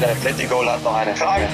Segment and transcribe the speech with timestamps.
[0.00, 1.46] Der Atletico hat noch eine Frage.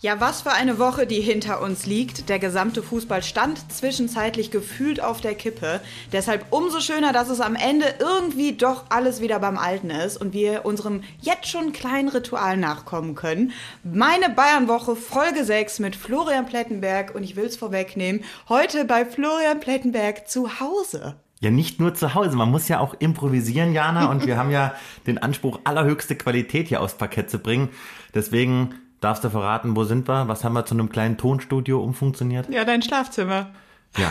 [0.00, 2.28] Ja, was für eine Woche, die hinter uns liegt.
[2.28, 5.80] Der gesamte Fußball stand zwischenzeitlich gefühlt auf der Kippe.
[6.12, 10.32] Deshalb umso schöner, dass es am Ende irgendwie doch alles wieder beim Alten ist und
[10.32, 13.52] wir unserem jetzt schon kleinen Ritual nachkommen können.
[13.84, 19.60] Meine Bayernwoche Folge 6 mit Florian Plettenberg und ich will es vorwegnehmen, heute bei Florian
[19.60, 21.14] Plettenberg zu Hause.
[21.40, 22.36] Ja, nicht nur zu Hause.
[22.36, 24.10] Man muss ja auch improvisieren, Jana.
[24.10, 24.74] Und wir haben ja
[25.06, 27.68] den Anspruch, allerhöchste Qualität hier aufs Parkett zu bringen.
[28.14, 30.28] Deswegen Darfst du verraten, wo sind wir?
[30.28, 32.48] Was haben wir zu einem kleinen Tonstudio umfunktioniert?
[32.48, 33.50] Ja, dein Schlafzimmer.
[33.98, 34.10] Ja.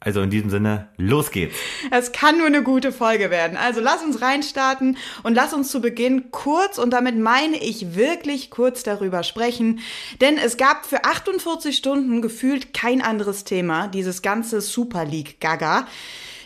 [0.00, 1.54] Also in diesem Sinne, los geht's.
[1.92, 3.56] Es kann nur eine gute Folge werden.
[3.56, 8.50] Also lass uns reinstarten und lass uns zu Beginn kurz, und damit meine ich wirklich
[8.50, 9.78] kurz darüber sprechen,
[10.20, 15.86] denn es gab für 48 Stunden gefühlt kein anderes Thema, dieses ganze Super League Gaga.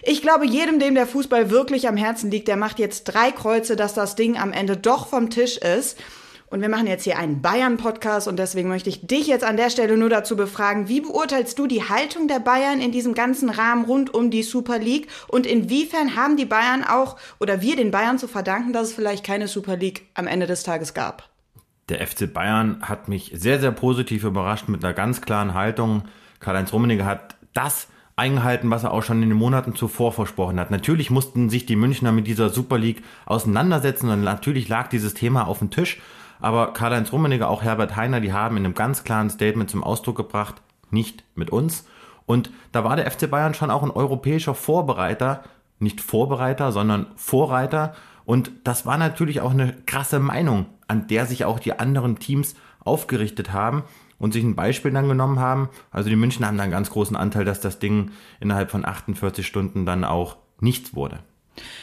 [0.08, 3.74] Ich glaube, jedem, dem der Fußball wirklich am Herzen liegt, der macht jetzt drei Kreuze,
[3.74, 5.98] dass das Ding am Ende doch vom Tisch ist.
[6.46, 9.68] Und wir machen jetzt hier einen Bayern-Podcast und deswegen möchte ich dich jetzt an der
[9.68, 13.84] Stelle nur dazu befragen, wie beurteilst du die Haltung der Bayern in diesem ganzen Rahmen
[13.84, 18.20] rund um die Super League und inwiefern haben die Bayern auch oder wir den Bayern
[18.20, 21.28] zu verdanken, dass es vielleicht keine Super League am Ende des Tages gab?
[21.88, 26.04] Der FC Bayern hat mich sehr, sehr positiv überrascht mit einer ganz klaren Haltung.
[26.38, 30.70] Karl-Heinz Rummenigge hat das eingehalten, was er auch schon in den Monaten zuvor versprochen hat.
[30.70, 35.46] Natürlich mussten sich die Münchner mit dieser Super League auseinandersetzen und natürlich lag dieses Thema
[35.46, 36.00] auf dem Tisch.
[36.40, 40.16] Aber Karl-Heinz Rummenigge, auch Herbert Heiner, die haben in einem ganz klaren Statement zum Ausdruck
[40.16, 40.56] gebracht,
[40.90, 41.86] nicht mit uns.
[42.24, 45.44] Und da war der FC Bayern schon auch ein europäischer Vorbereiter,
[45.78, 47.94] nicht Vorbereiter, sondern Vorreiter.
[48.24, 52.56] Und das war natürlich auch eine krasse Meinung, an der sich auch die anderen Teams
[52.80, 53.84] aufgerichtet haben
[54.18, 55.68] und sich ein Beispiel dann genommen haben.
[55.90, 59.46] Also die München haben da einen ganz großen Anteil, dass das Ding innerhalb von 48
[59.46, 61.20] Stunden dann auch nichts wurde.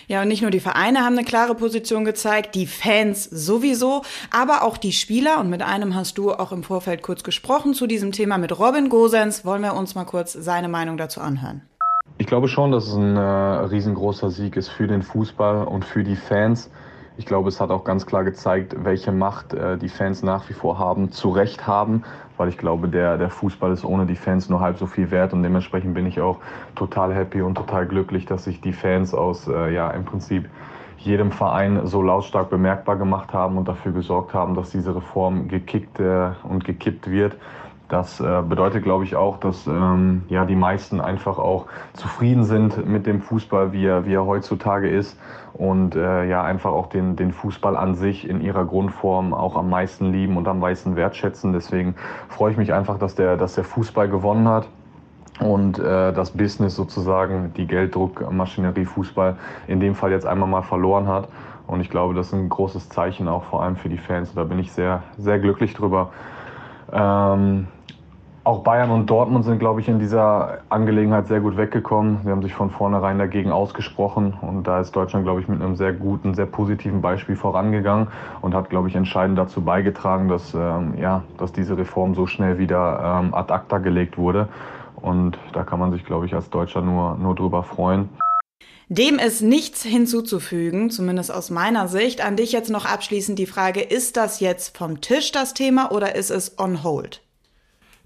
[0.08, 4.64] Ja, und nicht nur die Vereine haben eine klare Position gezeigt, die Fans sowieso, aber
[4.64, 5.39] auch die Spieler.
[5.39, 8.89] Und mit einem hast du auch im Vorfeld kurz gesprochen zu diesem Thema mit Robin
[8.89, 9.45] Gosens.
[9.45, 11.61] Wollen wir uns mal kurz seine Meinung dazu anhören?
[12.17, 16.04] Ich glaube schon, dass es ein äh, riesengroßer Sieg ist für den Fußball und für
[16.04, 16.70] die Fans.
[17.16, 20.54] Ich glaube, es hat auch ganz klar gezeigt, welche Macht äh, die Fans nach wie
[20.54, 22.04] vor haben, zu Recht haben,
[22.38, 25.32] weil ich glaube, der, der Fußball ist ohne die Fans nur halb so viel wert
[25.32, 26.40] und dementsprechend bin ich auch
[26.76, 30.50] total happy und total glücklich, dass sich die Fans aus, äh, ja, im Prinzip
[30.98, 36.00] jedem Verein so lautstark bemerkbar gemacht haben und dafür gesorgt haben, dass diese Reform gekickt
[36.00, 37.36] äh, und gekippt wird.
[37.93, 42.87] Das äh, bedeutet, glaube ich, auch, dass ähm, ja, die meisten einfach auch zufrieden sind
[42.87, 45.15] mit dem Fußball, wie er, wie er heutzutage ist
[45.54, 49.70] und äh, ja einfach auch den, den Fußball an sich in ihrer Grundform auch am
[49.70, 51.53] meisten lieben und am meisten wertschätzen.
[51.53, 51.93] Deswegen
[52.30, 54.67] freue ich mich einfach, dass der, dass der Fußball gewonnen hat
[55.39, 59.36] und äh, das Business sozusagen, die Gelddruckmaschinerie Fußball
[59.67, 61.27] in dem Fall jetzt einmal mal verloren hat.
[61.67, 64.30] Und ich glaube, das ist ein großes Zeichen auch vor allem für die Fans.
[64.30, 66.09] Und da bin ich sehr, sehr glücklich drüber.
[66.92, 67.67] Ähm,
[68.43, 72.20] auch Bayern und Dortmund sind, glaube ich, in dieser Angelegenheit sehr gut weggekommen.
[72.23, 75.77] Sie haben sich von vornherein dagegen ausgesprochen und da ist Deutschland, glaube ich, mit einem
[75.77, 78.08] sehr guten, sehr positiven Beispiel vorangegangen
[78.42, 82.58] und hat, glaube ich, entscheidend dazu beigetragen, dass, ähm, ja, dass diese Reform so schnell
[82.58, 84.49] wieder ähm, ad acta gelegt wurde.
[84.98, 88.09] Und da kann man sich, glaube ich, als Deutscher nur, nur drüber freuen.
[88.89, 92.23] Dem ist nichts hinzuzufügen, zumindest aus meiner Sicht.
[92.23, 96.15] An dich jetzt noch abschließend die Frage, ist das jetzt vom Tisch das Thema oder
[96.15, 97.23] ist es on hold?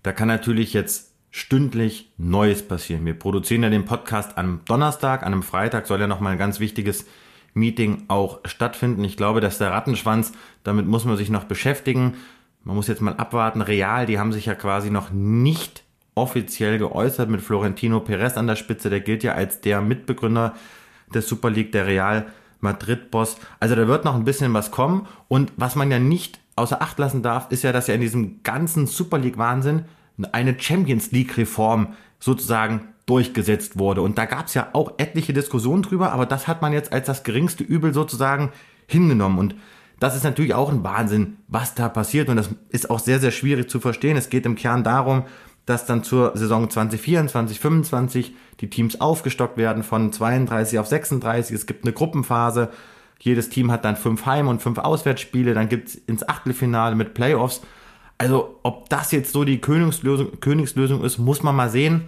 [0.03, 3.05] Da kann natürlich jetzt stündlich Neues passieren.
[3.05, 6.59] Wir produzieren ja den Podcast am Donnerstag, an einem Freitag soll ja nochmal ein ganz
[6.59, 7.05] wichtiges
[7.53, 9.03] Meeting auch stattfinden.
[9.03, 10.31] Ich glaube, dass der Rattenschwanz,
[10.63, 12.15] damit muss man sich noch beschäftigen.
[12.63, 13.61] Man muss jetzt mal abwarten.
[13.61, 15.83] Real, die haben sich ja quasi noch nicht
[16.15, 18.89] offiziell geäußert mit Florentino Perez an der Spitze.
[18.89, 20.55] Der gilt ja als der Mitbegründer
[21.13, 22.27] der Super League, der Real
[22.59, 23.37] Madrid-Boss.
[23.59, 25.07] Also da wird noch ein bisschen was kommen.
[25.27, 28.43] Und was man ja nicht außer Acht lassen darf, ist ja, dass ja in diesem
[28.43, 29.85] ganzen Super League-Wahnsinn
[30.31, 34.01] eine Champions League-Reform sozusagen durchgesetzt wurde.
[34.01, 37.07] Und da gab es ja auch etliche Diskussionen drüber, aber das hat man jetzt als
[37.07, 38.51] das geringste Übel sozusagen
[38.87, 39.39] hingenommen.
[39.39, 39.55] Und
[39.99, 42.29] das ist natürlich auch ein Wahnsinn, was da passiert.
[42.29, 44.17] Und das ist auch sehr, sehr schwierig zu verstehen.
[44.17, 45.23] Es geht im Kern darum,
[45.65, 51.55] dass dann zur Saison 2024, 2025 die Teams aufgestockt werden von 32 auf 36.
[51.55, 52.69] Es gibt eine Gruppenphase.
[53.19, 55.53] Jedes Team hat dann fünf Heim- und fünf Auswärtsspiele.
[55.53, 57.61] Dann gibt's ins Achtelfinale mit Playoffs.
[58.17, 62.07] Also, ob das jetzt so die Königslösung, Königslösung ist, muss man mal sehen.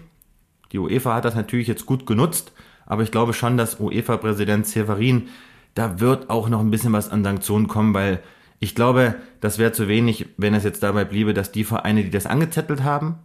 [0.71, 2.51] Die UEFA hat das natürlich jetzt gut genutzt,
[2.85, 5.29] aber ich glaube schon, dass UEFA-Präsident Severin,
[5.75, 8.21] da wird auch noch ein bisschen was an Sanktionen kommen, weil
[8.59, 12.09] ich glaube, das wäre zu wenig, wenn es jetzt dabei bliebe, dass die Vereine, die
[12.09, 13.15] das angezettelt haben,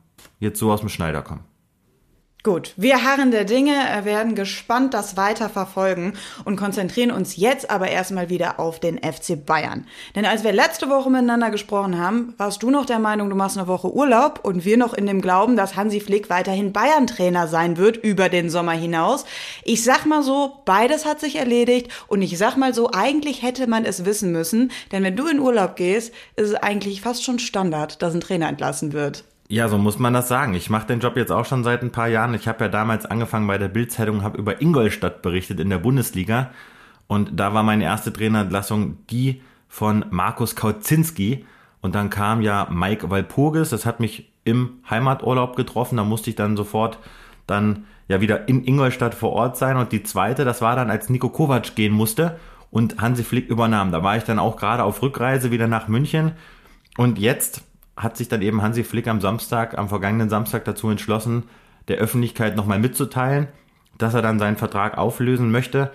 [0.41, 1.45] jetzt so aus dem Schneider kommen.
[2.47, 6.13] Gut, wir harren der Dinge, werden gespannt das weiter verfolgen
[6.45, 9.87] und konzentrieren uns jetzt aber erstmal wieder auf den FC Bayern.
[10.15, 13.57] Denn als wir letzte Woche miteinander gesprochen haben, warst du noch der Meinung, du machst
[13.57, 17.79] eine Woche Urlaub und wir noch in dem Glauben, dass Hansi Flick weiterhin Bayern-Trainer sein
[17.79, 19.25] wird über den Sommer hinaus.
[19.65, 23.67] Ich sag mal so, beides hat sich erledigt und ich sag mal so, eigentlich hätte
[23.69, 27.39] man es wissen müssen, denn wenn du in Urlaub gehst, ist es eigentlich fast schon
[27.39, 29.25] Standard, dass ein Trainer entlassen wird.
[29.49, 30.55] Ja, so muss man das sagen.
[30.55, 32.35] Ich mache den Job jetzt auch schon seit ein paar Jahren.
[32.35, 36.51] Ich habe ja damals angefangen bei der Bildzeitung, habe über Ingolstadt berichtet in der Bundesliga.
[37.07, 41.45] Und da war meine erste Trainerentlassung die von Markus Kauzinski.
[41.83, 43.69] Und dann kam ja Mike Walpurgis.
[43.69, 45.99] Das hat mich im Heimaturlaub getroffen.
[45.99, 46.99] Da musste ich dann sofort
[47.47, 49.77] dann ja wieder in Ingolstadt vor Ort sein.
[49.77, 52.39] Und die zweite, das war dann, als Nico Kovac gehen musste
[52.71, 53.93] und Hansi Flick übernahm.
[53.93, 56.33] Da war ich dann auch gerade auf Rückreise wieder nach München.
[56.97, 57.63] Und jetzt
[57.97, 61.45] hat sich dann eben Hansi Flick am Samstag, am vergangenen Samstag dazu entschlossen,
[61.89, 63.49] der Öffentlichkeit nochmal mitzuteilen,
[63.99, 65.93] dass er dann seinen Vertrag auflösen möchte.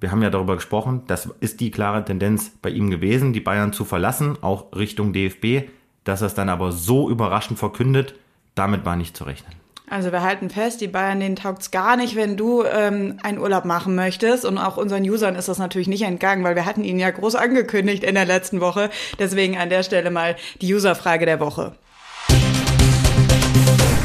[0.00, 3.72] Wir haben ja darüber gesprochen, das ist die klare Tendenz bei ihm gewesen, die Bayern
[3.72, 5.70] zu verlassen, auch Richtung DFB.
[6.04, 8.14] Dass er es dann aber so überraschend verkündet,
[8.54, 9.65] damit war nicht zu rechnen.
[9.88, 13.64] Also wir halten fest, die Bayern, denen taugt's gar nicht, wenn du ähm, einen Urlaub
[13.64, 14.44] machen möchtest.
[14.44, 17.36] Und auch unseren Usern ist das natürlich nicht entgangen, weil wir hatten ihn ja groß
[17.36, 18.90] angekündigt in der letzten Woche.
[19.20, 21.76] Deswegen an der Stelle mal die Userfrage der Woche.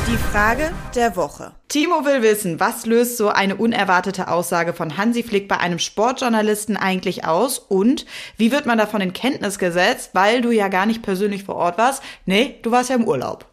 [0.08, 1.52] Die Frage der Woche.
[1.68, 6.78] Timo will wissen, was löst so eine unerwartete Aussage von Hansi Flick bei einem Sportjournalisten
[6.78, 8.06] eigentlich aus und
[8.38, 11.78] wie wird man davon in Kenntnis gesetzt, weil du ja gar nicht persönlich vor Ort
[11.78, 12.04] warst?
[12.26, 13.51] Nee, du warst ja im Urlaub.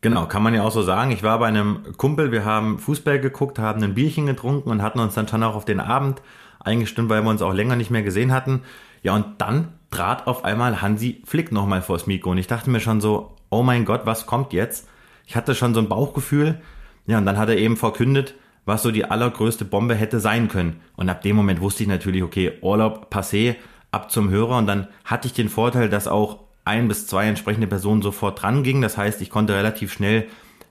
[0.00, 1.10] Genau, kann man ja auch so sagen.
[1.10, 5.00] Ich war bei einem Kumpel, wir haben Fußball geguckt, haben ein Bierchen getrunken und hatten
[5.00, 6.22] uns dann schon auch auf den Abend
[6.60, 8.62] eingestimmt, weil wir uns auch länger nicht mehr gesehen hatten.
[9.02, 12.80] Ja, und dann trat auf einmal Hansi Flick nochmal vors Mikro und ich dachte mir
[12.80, 14.88] schon so, oh mein Gott, was kommt jetzt?
[15.26, 16.60] Ich hatte schon so ein Bauchgefühl.
[17.06, 18.34] Ja, und dann hat er eben verkündet,
[18.66, 20.80] was so die allergrößte Bombe hätte sein können.
[20.96, 23.56] Und ab dem Moment wusste ich natürlich, okay, Urlaub passé,
[23.90, 24.58] ab zum Hörer.
[24.58, 28.62] Und dann hatte ich den Vorteil, dass auch ein bis zwei entsprechende Personen sofort dran
[28.62, 28.82] gingen.
[28.82, 30.28] Das heißt, ich konnte relativ schnell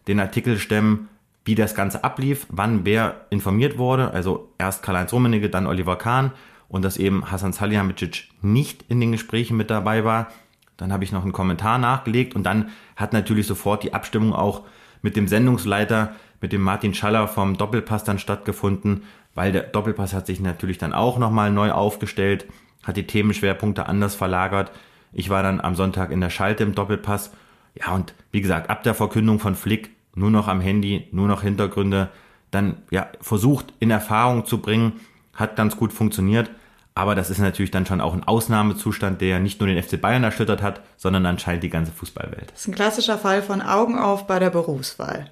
[0.08, 1.10] den Artikel stemmen,
[1.44, 4.12] wie das Ganze ablief, wann wer informiert wurde.
[4.12, 6.32] Also erst Karl-Heinz Rummenigge, dann Oliver Kahn
[6.70, 10.28] und dass eben Hasan Salihamidzic nicht in den Gesprächen mit dabei war.
[10.76, 14.64] Dann habe ich noch einen Kommentar nachgelegt und dann hat natürlich sofort die Abstimmung auch
[15.02, 19.04] mit dem Sendungsleiter, mit dem Martin Schaller vom Doppelpass dann stattgefunden,
[19.34, 22.46] weil der Doppelpass hat sich natürlich dann auch nochmal neu aufgestellt,
[22.84, 24.72] hat die Themenschwerpunkte anders verlagert.
[25.18, 27.32] Ich war dann am Sonntag in der Schalte im Doppelpass.
[27.74, 31.42] Ja, und wie gesagt, ab der Verkündung von Flick nur noch am Handy, nur noch
[31.42, 32.10] Hintergründe,
[32.52, 34.94] dann ja versucht in Erfahrung zu bringen,
[35.34, 36.52] hat ganz gut funktioniert.
[36.94, 40.24] Aber das ist natürlich dann schon auch ein Ausnahmezustand, der nicht nur den FC Bayern
[40.24, 42.52] erschüttert hat, sondern anscheinend die ganze Fußballwelt.
[42.52, 45.32] Das ist ein klassischer Fall von Augen auf bei der Berufswahl.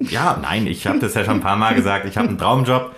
[0.00, 2.06] Ja, nein, ich habe das ja schon ein paar Mal gesagt.
[2.06, 2.94] Ich habe einen Traumjob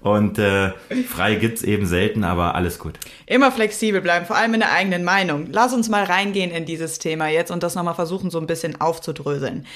[0.00, 0.72] und äh,
[1.08, 2.98] frei gibt's eben selten, aber alles gut.
[3.26, 5.48] Immer flexibel bleiben, vor allem in der eigenen Meinung.
[5.50, 8.80] Lass uns mal reingehen in dieses Thema jetzt und das nochmal versuchen, so ein bisschen
[8.80, 9.66] aufzudröseln.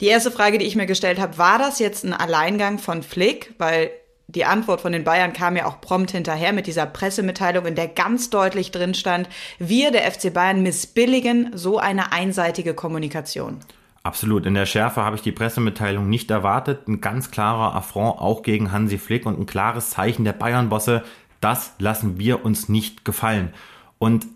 [0.00, 3.54] Die erste Frage, die ich mir gestellt habe, war das jetzt ein Alleingang von Flick?
[3.58, 3.90] Weil
[4.26, 7.88] die Antwort von den Bayern kam ja auch prompt hinterher mit dieser Pressemitteilung, in der
[7.88, 9.28] ganz deutlich drin stand,
[9.58, 13.60] wir, der FC Bayern, missbilligen so eine einseitige Kommunikation.
[14.04, 14.44] Absolut.
[14.44, 16.86] In der Schärfe habe ich die Pressemitteilung nicht erwartet.
[16.86, 21.02] Ein ganz klarer Affront auch gegen Hansi Flick und ein klares Zeichen der Bayern-Bosse.
[21.40, 23.54] Das lassen wir uns nicht gefallen.
[23.98, 24.26] Und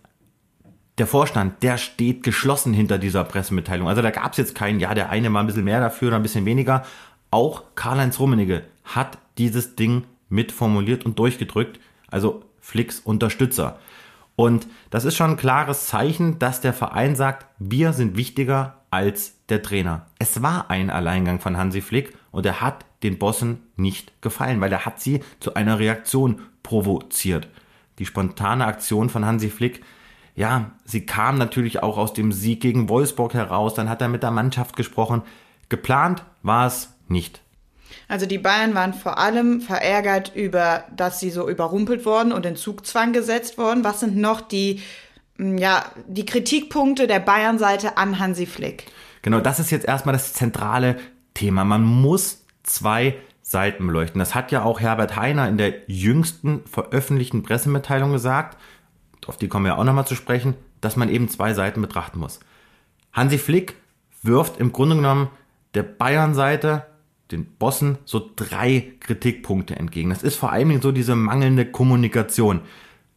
[0.97, 3.89] der Vorstand, der steht geschlossen hinter dieser Pressemitteilung.
[3.89, 6.17] Also da gab es jetzt keinen, ja, der eine war ein bisschen mehr dafür oder
[6.17, 6.85] ein bisschen weniger.
[7.31, 11.79] Auch Karl-Heinz Rummenigge hat dieses Ding mitformuliert und durchgedrückt.
[12.11, 13.79] Also Flicks Unterstützer.
[14.35, 19.38] Und das ist schon ein klares Zeichen, dass der Verein sagt, wir sind wichtiger als
[19.49, 20.07] der Trainer.
[20.19, 24.73] Es war ein Alleingang von Hansi Flick und er hat den Bossen nicht gefallen, weil
[24.73, 27.49] er hat sie zu einer Reaktion provoziert.
[27.99, 29.83] Die spontane Aktion von Hansi Flick,
[30.35, 34.23] ja, sie kam natürlich auch aus dem Sieg gegen Wolfsburg heraus, dann hat er mit
[34.23, 35.23] der Mannschaft gesprochen.
[35.69, 37.41] Geplant war es nicht.
[38.07, 42.57] Also die Bayern waren vor allem verärgert über, dass sie so überrumpelt worden und in
[42.57, 43.85] Zugzwang gesetzt worden.
[43.85, 44.81] Was sind noch die
[45.39, 48.87] ja, die Kritikpunkte der Bayern-Seite an Hansi Flick.
[49.23, 50.97] Genau, das ist jetzt erstmal das zentrale
[51.35, 51.65] Thema.
[51.65, 54.19] Man muss zwei Seiten beleuchten.
[54.19, 58.59] Das hat ja auch Herbert Heiner in der jüngsten veröffentlichten Pressemitteilung gesagt,
[59.27, 62.41] auf die kommen wir auch nochmal zu sprechen, dass man eben zwei Seiten betrachten muss.
[63.13, 63.77] Hansi Flick
[64.23, 65.29] wirft im Grunde genommen
[65.75, 66.87] der Bayern-Seite,
[67.31, 70.11] den Bossen, so drei Kritikpunkte entgegen.
[70.11, 72.61] Das ist vor allem so diese mangelnde Kommunikation.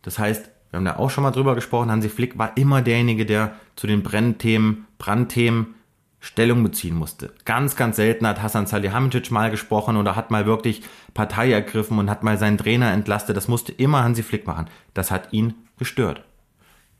[0.01, 3.25] Das heißt, wir haben da auch schon mal drüber gesprochen, Hansi Flick war immer derjenige,
[3.25, 5.75] der zu den Brennthemen, Brandthemen
[6.23, 7.33] Stellung beziehen musste.
[7.45, 10.83] Ganz, ganz selten hat Hasan Salihamidzic mal gesprochen oder hat mal wirklich
[11.15, 13.35] Partei ergriffen und hat mal seinen Trainer entlastet.
[13.35, 14.67] Das musste immer Hansi Flick machen.
[14.93, 16.23] Das hat ihn gestört.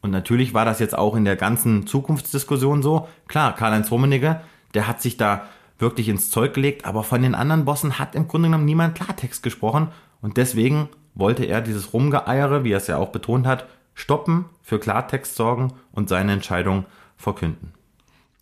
[0.01, 3.07] Und natürlich war das jetzt auch in der ganzen Zukunftsdiskussion so.
[3.27, 4.41] Klar, Karl-Heinz Rummenigge,
[4.73, 5.45] der hat sich da
[5.77, 9.43] wirklich ins Zeug gelegt, aber von den anderen Bossen hat im Grunde genommen niemand Klartext
[9.43, 9.89] gesprochen
[10.21, 14.79] und deswegen wollte er dieses Rumgeeiere, wie er es ja auch betont hat, stoppen, für
[14.79, 16.85] Klartext sorgen und seine Entscheidung
[17.17, 17.73] verkünden.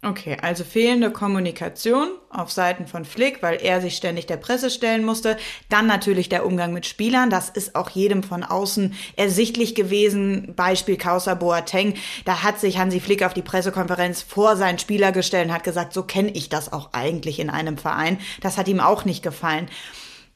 [0.02, 5.04] Okay, also fehlende Kommunikation auf Seiten von Flick, weil er sich ständig der Presse stellen
[5.04, 5.36] musste.
[5.68, 7.30] Dann natürlich der Umgang mit Spielern.
[7.30, 10.54] Das ist auch jedem von außen ersichtlich gewesen.
[10.56, 11.96] Beispiel Kausa Boateng.
[12.24, 15.92] Da hat sich Hansi Flick auf die Pressekonferenz vor seinen Spieler gestellt und hat gesagt,
[15.92, 18.20] so kenne ich das auch eigentlich in einem Verein.
[18.40, 19.68] Das hat ihm auch nicht gefallen.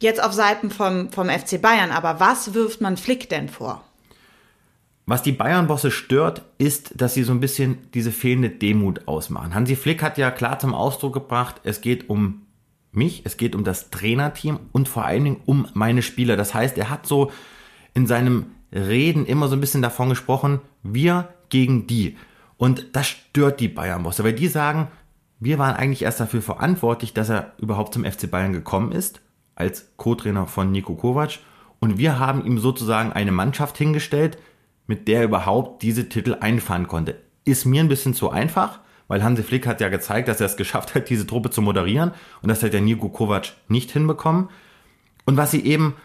[0.01, 1.91] Jetzt auf Seiten vom, vom FC Bayern.
[1.91, 3.81] Aber was wirft man Flick denn vor?
[5.05, 9.53] Was die Bayern-Bosse stört, ist, dass sie so ein bisschen diese fehlende Demut ausmachen.
[9.53, 12.43] Hansi Flick hat ja klar zum Ausdruck gebracht, es geht um
[12.93, 16.37] mich, es geht um das Trainerteam und vor allen Dingen um meine Spieler.
[16.37, 17.31] Das heißt, er hat so
[17.93, 22.17] in seinem Reden immer so ein bisschen davon gesprochen, wir gegen die.
[22.57, 24.87] Und das stört die Bayern-Bosse, weil die sagen,
[25.39, 29.21] wir waren eigentlich erst dafür verantwortlich, dass er überhaupt zum FC Bayern gekommen ist,
[29.55, 31.39] als Co-Trainer von Nico Kovac.
[31.79, 34.37] Und wir haben ihm sozusagen eine Mannschaft hingestellt,
[34.87, 37.19] mit der er überhaupt diese Titel einfahren konnte.
[37.45, 40.57] Ist mir ein bisschen zu einfach, weil Hansi Flick hat ja gezeigt, dass er es
[40.57, 42.11] geschafft hat, diese Truppe zu moderieren
[42.41, 44.49] und das hat der Niko Kovac nicht hinbekommen.
[45.25, 45.95] Und was sie eben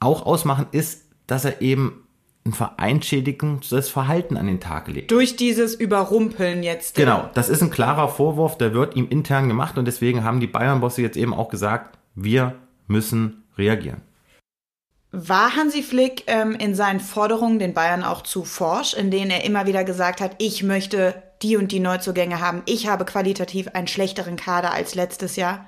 [0.00, 2.04] auch ausmachen, ist, dass er eben
[2.44, 5.10] ein vereinschädigendes Verhalten an den Tag legt.
[5.10, 6.94] Durch dieses Überrumpeln jetzt.
[6.94, 10.46] Genau, das ist ein klarer Vorwurf, der wird ihm intern gemacht und deswegen haben die
[10.46, 12.54] Bayern-Bosse jetzt eben auch gesagt, wir
[12.86, 14.00] müssen reagieren.
[15.12, 19.44] War Hansi Flick ähm, in seinen Forderungen den Bayern auch zu forsch, in denen er
[19.44, 23.88] immer wieder gesagt hat, ich möchte die und die Neuzugänge haben, ich habe qualitativ einen
[23.88, 25.66] schlechteren Kader als letztes Jahr?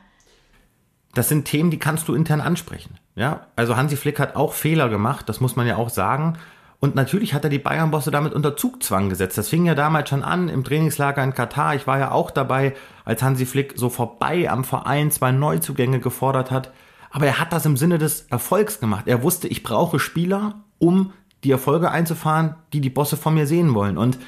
[1.15, 2.99] Das sind Themen, die kannst du intern ansprechen.
[3.17, 6.39] Ja, also Hansi Flick hat auch Fehler gemacht, das muss man ja auch sagen.
[6.79, 9.39] Und natürlich hat er die Bayern-Bosse damit unter Zugzwang gesetzt.
[9.39, 11.77] Das fing ja damals schon an im Trainingslager in Katar.
[11.77, 16.51] Ich war ja auch dabei, als Hansi Flick so vorbei am Verein zwei Neuzugänge gefordert
[16.51, 16.73] hat.
[17.13, 19.07] Aber er hat das im Sinne des Erfolgs gemacht.
[19.07, 21.13] Er wusste, ich brauche Spieler, um
[21.45, 23.99] die Erfolge einzufahren, die die Bosse von mir sehen wollen.
[23.99, 24.19] Und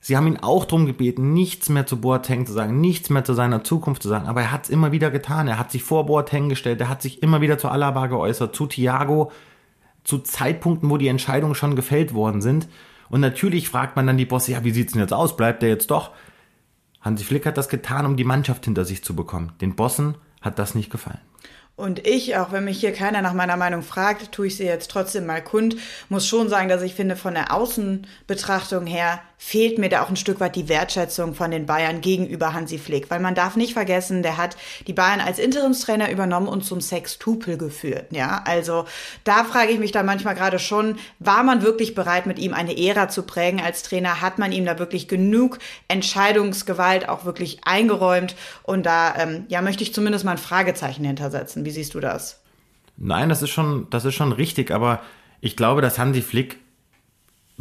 [0.00, 3.32] sie haben ihn auch darum gebeten, nichts mehr zu Boateng zu sagen, nichts mehr zu
[3.32, 4.28] seiner Zukunft zu sagen.
[4.28, 5.48] Aber er hat es immer wieder getan.
[5.48, 6.80] Er hat sich vor Boateng gestellt.
[6.82, 9.32] Er hat sich immer wieder zu Alaba geäußert, zu Thiago,
[10.04, 12.68] zu Zeitpunkten, wo die Entscheidungen schon gefällt worden sind.
[13.08, 15.36] Und natürlich fragt man dann die Bosse, ja, wie sieht's denn jetzt aus?
[15.36, 16.10] Bleibt der jetzt doch?
[17.00, 19.52] Hansi Flick hat das getan, um die Mannschaft hinter sich zu bekommen.
[19.62, 21.20] Den Bossen hat das nicht gefallen.
[21.80, 24.90] Und ich, auch wenn mich hier keiner nach meiner Meinung fragt, tue ich sie jetzt
[24.90, 25.76] trotzdem mal kund,
[26.10, 30.16] muss schon sagen, dass ich finde, von der Außenbetrachtung her fehlt mir da auch ein
[30.16, 33.10] Stück weit die Wertschätzung von den Bayern gegenüber Hansi Flick.
[33.10, 34.54] Weil man darf nicht vergessen, der hat
[34.86, 38.08] die Bayern als Interimstrainer übernommen und zum Sextupel geführt.
[38.10, 38.84] Ja, also
[39.24, 42.76] da frage ich mich da manchmal gerade schon, war man wirklich bereit, mit ihm eine
[42.76, 44.20] Ära zu prägen als Trainer?
[44.20, 48.36] Hat man ihm da wirklich genug Entscheidungsgewalt auch wirklich eingeräumt?
[48.62, 51.64] Und da, ähm, ja, möchte ich zumindest mal ein Fragezeichen hintersetzen.
[51.64, 52.42] Wie siehst du das?
[52.98, 55.00] Nein, das ist schon, das ist schon richtig, aber
[55.40, 56.58] ich glaube, dass Hansi Flick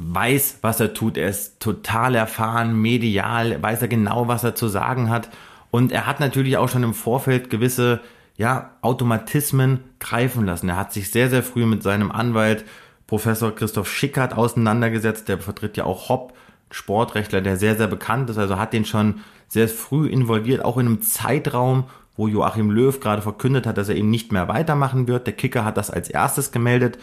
[0.01, 1.17] weiß, was er tut.
[1.17, 5.29] Er ist total erfahren, medial, weiß er genau, was er zu sagen hat.
[5.71, 7.99] Und er hat natürlich auch schon im Vorfeld gewisse
[8.37, 10.69] ja, Automatismen greifen lassen.
[10.69, 12.63] Er hat sich sehr, sehr früh mit seinem Anwalt
[13.07, 15.27] Professor Christoph Schickert auseinandergesetzt.
[15.27, 16.33] Der vertritt ja auch Hopp,
[16.71, 18.37] Sportrechtler, der sehr, sehr bekannt ist.
[18.37, 23.21] Also hat den schon sehr früh involviert, auch in einem Zeitraum, wo Joachim Löw gerade
[23.21, 25.27] verkündet hat, dass er eben nicht mehr weitermachen wird.
[25.27, 26.99] Der Kicker hat das als erstes gemeldet.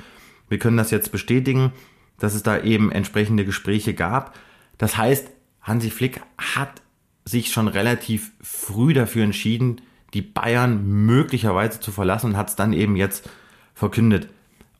[0.48, 1.72] Wir können das jetzt bestätigen
[2.18, 4.35] dass es da eben entsprechende Gespräche gab.
[4.78, 5.30] Das heißt,
[5.62, 6.82] Hansi Flick hat
[7.25, 9.80] sich schon relativ früh dafür entschieden,
[10.14, 13.28] die Bayern möglicherweise zu verlassen und hat es dann eben jetzt
[13.75, 14.28] verkündet.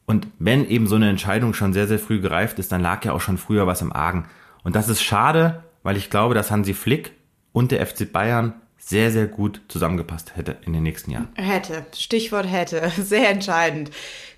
[0.07, 3.13] Und wenn eben so eine Entscheidung schon sehr, sehr früh gereift ist, dann lag ja
[3.13, 4.27] auch schon früher was im Argen.
[4.63, 7.13] Und das ist schade, weil ich glaube, dass Hansi Flick
[7.53, 8.55] und der FC Bayern
[8.89, 11.29] sehr, sehr gut zusammengepasst hätte in den nächsten Jahren.
[11.35, 11.85] Hätte.
[11.93, 12.89] Stichwort hätte.
[13.03, 13.91] Sehr entscheidend.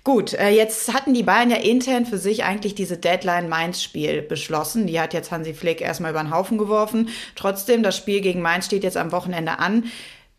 [0.03, 4.87] Gut, äh, jetzt hatten die Bayern ja intern für sich eigentlich diese Deadline-Mainz-Spiel beschlossen.
[4.87, 7.09] Die hat jetzt Hansi Flick erstmal über den Haufen geworfen.
[7.35, 9.83] Trotzdem, das Spiel gegen Mainz steht jetzt am Wochenende an.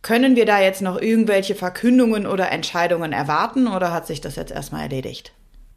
[0.03, 4.51] Können wir da jetzt noch irgendwelche Verkündungen oder Entscheidungen erwarten oder hat sich das jetzt
[4.51, 5.35] erstmal erledigt?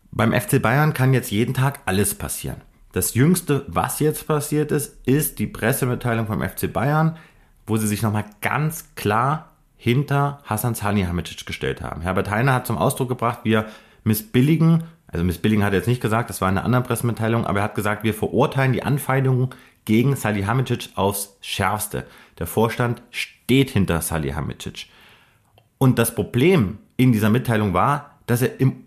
[0.09, 2.61] Beim FC Bayern kann jetzt jeden Tag alles passieren.
[2.93, 7.17] Das Jüngste, was jetzt passiert ist, ist die Pressemitteilung vom FC Bayern,
[7.65, 12.01] wo sie sich nochmal ganz klar hinter Hassan Salihamidzic gestellt haben.
[12.01, 13.65] Herbert Heiner hat zum Ausdruck gebracht, wir
[14.03, 17.59] missbilligen, also missbilligen hat er jetzt nicht gesagt, das war in einer anderen Pressemitteilung, aber
[17.59, 19.49] er hat gesagt, wir verurteilen die Anfeindungen
[19.85, 22.05] gegen Salihamidzic aufs Schärfste.
[22.39, 24.87] Der Vorstand steht hinter Salihamidzic.
[25.77, 28.85] Und das Problem in dieser Mitteilung war, dass er im,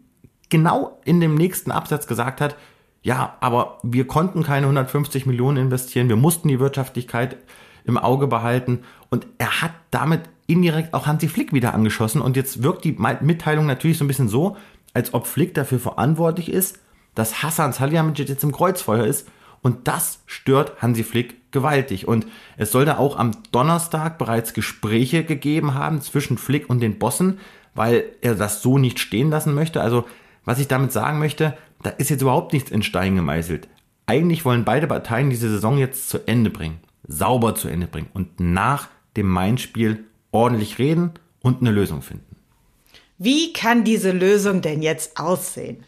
[0.48, 2.56] genau in dem nächsten Absatz gesagt hat,
[3.02, 7.36] ja, aber wir konnten keine 150 Millionen investieren, wir mussten die Wirtschaftlichkeit
[7.86, 12.62] im Auge behalten und er hat damit indirekt auch Hansi Flick wieder angeschossen und jetzt
[12.62, 14.56] wirkt die Mitteilung natürlich so ein bisschen so,
[14.94, 16.80] als ob Flick dafür verantwortlich ist,
[17.14, 19.28] dass Hassan Salihamidzic jetzt im Kreuzfeuer ist
[19.62, 22.06] und das stört Hansi Flick gewaltig.
[22.06, 22.26] Und
[22.56, 27.40] es soll da auch am Donnerstag bereits Gespräche gegeben haben zwischen Flick und den Bossen,
[27.74, 29.80] weil er das so nicht stehen lassen möchte.
[29.80, 30.04] Also,
[30.44, 33.68] was ich damit sagen möchte, da ist jetzt überhaupt nichts in Stein gemeißelt.
[34.06, 38.40] Eigentlich wollen beide Parteien diese Saison jetzt zu Ende bringen, sauber zu Ende bringen und
[38.40, 42.36] nach dem Main-Spiel ordentlich reden und eine Lösung finden.
[43.18, 45.84] Wie kann diese Lösung denn jetzt aussehen?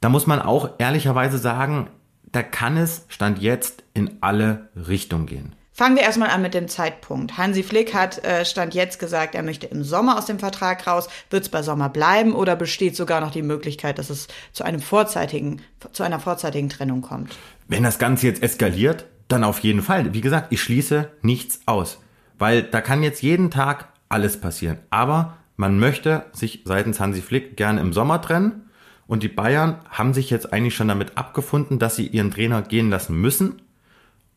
[0.00, 1.88] Da muss man auch ehrlicherweise sagen,
[2.30, 5.54] da kann es Stand jetzt in alle Richtungen gehen.
[5.72, 7.38] Fangen wir erstmal an mit dem Zeitpunkt.
[7.38, 11.08] Hansi Flick hat äh, Stand jetzt gesagt, er möchte im Sommer aus dem Vertrag raus.
[11.30, 14.80] Wird es bei Sommer bleiben oder besteht sogar noch die Möglichkeit, dass es zu einem
[14.80, 17.36] vorzeitigen, zu einer vorzeitigen Trennung kommt?
[17.68, 20.14] Wenn das Ganze jetzt eskaliert, dann auf jeden Fall.
[20.14, 22.02] Wie gesagt, ich schließe nichts aus.
[22.38, 24.78] Weil da kann jetzt jeden Tag alles passieren.
[24.90, 28.62] Aber man möchte sich seitens Hansi Flick gerne im Sommer trennen.
[29.06, 32.90] Und die Bayern haben sich jetzt eigentlich schon damit abgefunden, dass sie ihren Trainer gehen
[32.90, 33.62] lassen müssen.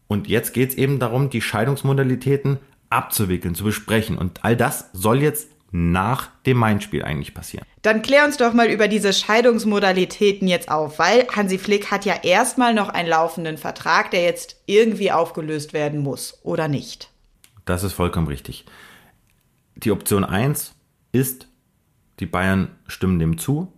[0.08, 2.58] Und jetzt geht es eben darum, die Scheidungsmodalitäten
[2.90, 4.18] abzuwickeln, zu besprechen.
[4.18, 7.66] Und all das soll jetzt nach dem Main-Spiel eigentlich passieren.
[7.82, 12.16] Dann klär uns doch mal über diese Scheidungsmodalitäten jetzt auf, weil Hansi Flick hat ja
[12.24, 17.10] erstmal noch einen laufenden Vertrag, der jetzt irgendwie aufgelöst werden muss, oder nicht?
[17.66, 18.66] Das ist vollkommen richtig.
[19.76, 20.76] Die Option 1
[21.14, 21.48] ist,
[22.20, 23.72] die Bayern stimmen dem zu,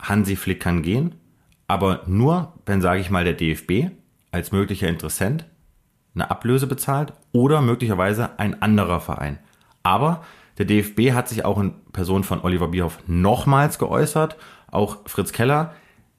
[0.00, 1.14] Hansi Flick kann gehen,
[1.68, 3.90] aber nur, wenn, sage ich mal, der DFB
[4.30, 5.46] als möglicher Interessent
[6.14, 9.38] eine Ablöse bezahlt oder möglicherweise ein anderer Verein.
[9.82, 10.24] Aber
[10.58, 14.36] der DFB hat sich auch in Person von Oliver Bierhoff nochmals geäußert,
[14.70, 15.74] auch Fritz Keller,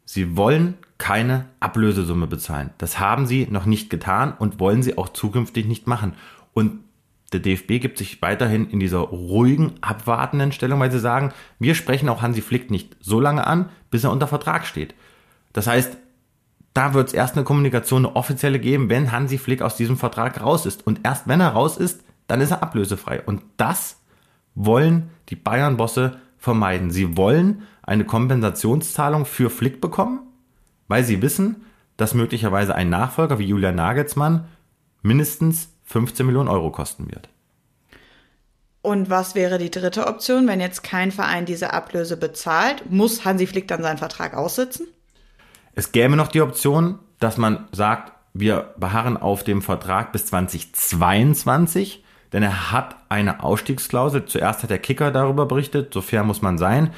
[0.06, 2.72] sie wollen keine Ablösesumme bezahlen.
[2.78, 6.14] Das haben sie noch nicht getan und wollen sie auch zukünftig nicht machen.
[6.54, 6.80] Und
[7.34, 12.08] der DFB gibt sich weiterhin in dieser ruhigen, abwartenden Stellung, weil sie sagen, wir sprechen
[12.10, 14.96] auch Hansi Flick nicht so lange an, bis er unter Vertrag steht.
[15.52, 15.98] Das heißt,
[16.74, 20.40] da wird es erst eine Kommunikation, eine offizielle geben, wenn Hansi Flick aus diesem Vertrag
[20.42, 20.86] raus ist.
[20.88, 23.22] Und erst wenn er raus ist, dann ist er ablösefrei.
[23.22, 23.97] Und das
[24.58, 26.92] wollen die Bayern-Bosse vermeiden.
[26.92, 30.22] Sie wollen eine Kompensationszahlung für Flick bekommen,
[30.88, 31.64] weil sie wissen,
[31.96, 34.46] dass möglicherweise ein Nachfolger wie Julian Nagelsmann
[35.02, 37.30] mindestens 15 Millionen Euro kosten wird.
[38.82, 42.90] Und was wäre die dritte Option, wenn jetzt kein Verein diese Ablöse bezahlt?
[42.90, 44.88] Muss Hansi Flick dann seinen Vertrag aussitzen?
[45.76, 52.04] Es gäbe noch die Option, dass man sagt, wir beharren auf dem Vertrag bis 2022,
[52.34, 54.26] denn er hat eine Ausstiegsklausel.
[54.26, 56.92] Zuerst hat der Kicker darüber berichtet, so fair muss man sein.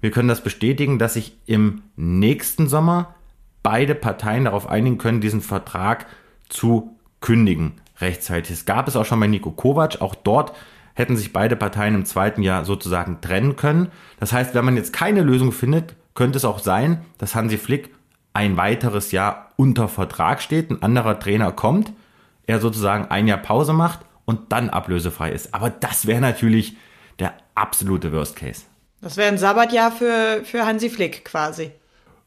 [0.00, 3.14] Wir können das bestätigen, dass sich im nächsten Sommer
[3.62, 6.06] beide Parteien darauf einigen können, diesen Vertrag
[6.48, 8.52] zu kündigen rechtzeitig.
[8.52, 10.00] Es gab es auch schon bei Nico Kovac.
[10.00, 10.52] Auch dort
[10.94, 13.88] hätten sich beide Parteien im zweiten Jahr sozusagen trennen können.
[14.20, 17.94] Das heißt, wenn man jetzt keine Lösung findet, könnte es auch sein, dass Hansi Flick
[18.32, 21.92] ein weiteres Jahr unter Vertrag steht, ein anderer Trainer kommt,
[22.46, 25.54] er sozusagen ein Jahr Pause macht und dann ablösefrei ist.
[25.54, 26.76] Aber das wäre natürlich
[27.18, 28.64] der absolute Worst Case.
[29.00, 31.72] Das wäre ein Sabbatjahr für, für Hansi Flick quasi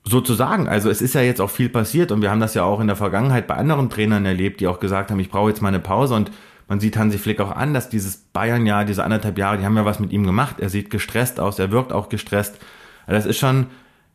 [0.03, 0.67] sozusagen.
[0.67, 2.87] Also es ist ja jetzt auch viel passiert und wir haben das ja auch in
[2.87, 5.79] der Vergangenheit bei anderen Trainern erlebt, die auch gesagt haben, ich brauche jetzt mal eine
[5.79, 6.31] Pause und
[6.67, 9.85] man sieht Hansi Flick auch an, dass dieses Bayern-Jahr, diese anderthalb Jahre, die haben ja
[9.85, 10.57] was mit ihm gemacht.
[10.59, 12.59] Er sieht gestresst aus, er wirkt auch gestresst.
[13.07, 13.67] Das ist schon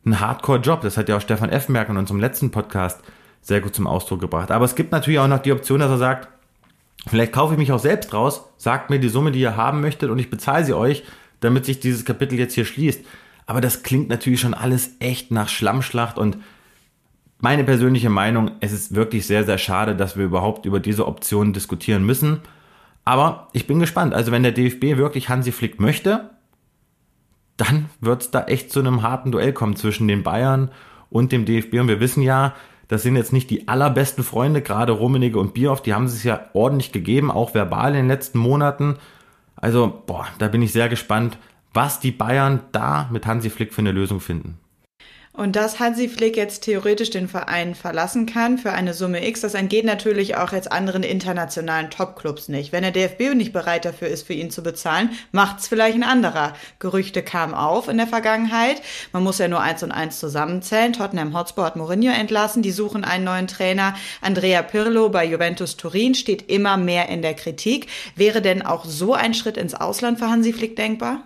[0.05, 0.81] ein Hardcore-Job.
[0.81, 3.01] Das hat ja auch Stefan Effenberg in unserem letzten Podcast
[3.41, 4.51] sehr gut zum Ausdruck gebracht.
[4.51, 6.29] Aber es gibt natürlich auch noch die Option, dass er sagt,
[7.07, 10.09] vielleicht kaufe ich mich auch selbst raus, sagt mir die Summe, die ihr haben möchtet
[10.09, 11.03] und ich bezahle sie euch,
[11.39, 13.05] damit sich dieses Kapitel jetzt hier schließt.
[13.45, 16.37] Aber das klingt natürlich schon alles echt nach Schlammschlacht und
[17.39, 21.53] meine persönliche Meinung, es ist wirklich sehr, sehr schade, dass wir überhaupt über diese Option
[21.53, 22.39] diskutieren müssen.
[23.03, 24.13] Aber ich bin gespannt.
[24.13, 26.31] Also wenn der DFB wirklich Hansi Flick möchte,
[27.57, 30.71] dann wird es da echt zu einem harten Duell kommen zwischen den Bayern
[31.09, 31.75] und dem DFB.
[31.75, 32.55] Und wir wissen ja,
[32.87, 36.45] das sind jetzt nicht die allerbesten Freunde, gerade Rummenigge und Bierhoff, die haben es ja
[36.53, 38.97] ordentlich gegeben, auch verbal in den letzten Monaten.
[39.55, 41.37] Also, boah, da bin ich sehr gespannt,
[41.73, 44.57] was die Bayern da mit Hansi Flick für eine Lösung finden.
[45.37, 49.53] Und dass Hansi Flick jetzt theoretisch den Verein verlassen kann für eine Summe X, das
[49.53, 52.71] entgeht natürlich auch jetzt anderen internationalen Topclubs nicht.
[52.71, 56.53] Wenn der DFB nicht bereit dafür ist, für ihn zu bezahlen, macht's vielleicht ein anderer.
[56.79, 58.81] Gerüchte kamen auf in der Vergangenheit.
[59.11, 60.93] Man muss ja nur eins und eins zusammenzählen.
[60.93, 62.61] Tottenham Hotspur hat Mourinho entlassen.
[62.61, 63.93] Die suchen einen neuen Trainer.
[64.21, 67.87] Andrea Pirlo bei Juventus Turin steht immer mehr in der Kritik.
[68.15, 71.23] Wäre denn auch so ein Schritt ins Ausland für Hansi Flick denkbar?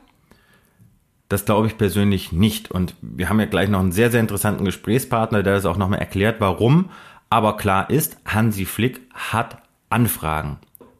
[1.30, 2.72] Das glaube ich persönlich nicht.
[2.72, 6.00] Und wir haben ja gleich noch einen sehr, sehr interessanten Gesprächspartner, der das auch nochmal
[6.00, 6.89] erklärt, warum.
[7.30, 10.58] Aber klar ist, Hansi Flick hat Anfragen.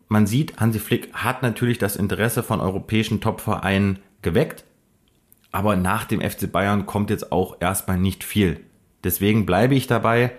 [0.08, 4.63] Man sieht, Hansi Flick hat natürlich das Interesse von europäischen Topvereinen geweckt.
[5.52, 8.60] Aber nach dem FC Bayern kommt jetzt auch erstmal nicht viel.
[9.04, 10.32] Deswegen bleibe ich dabei.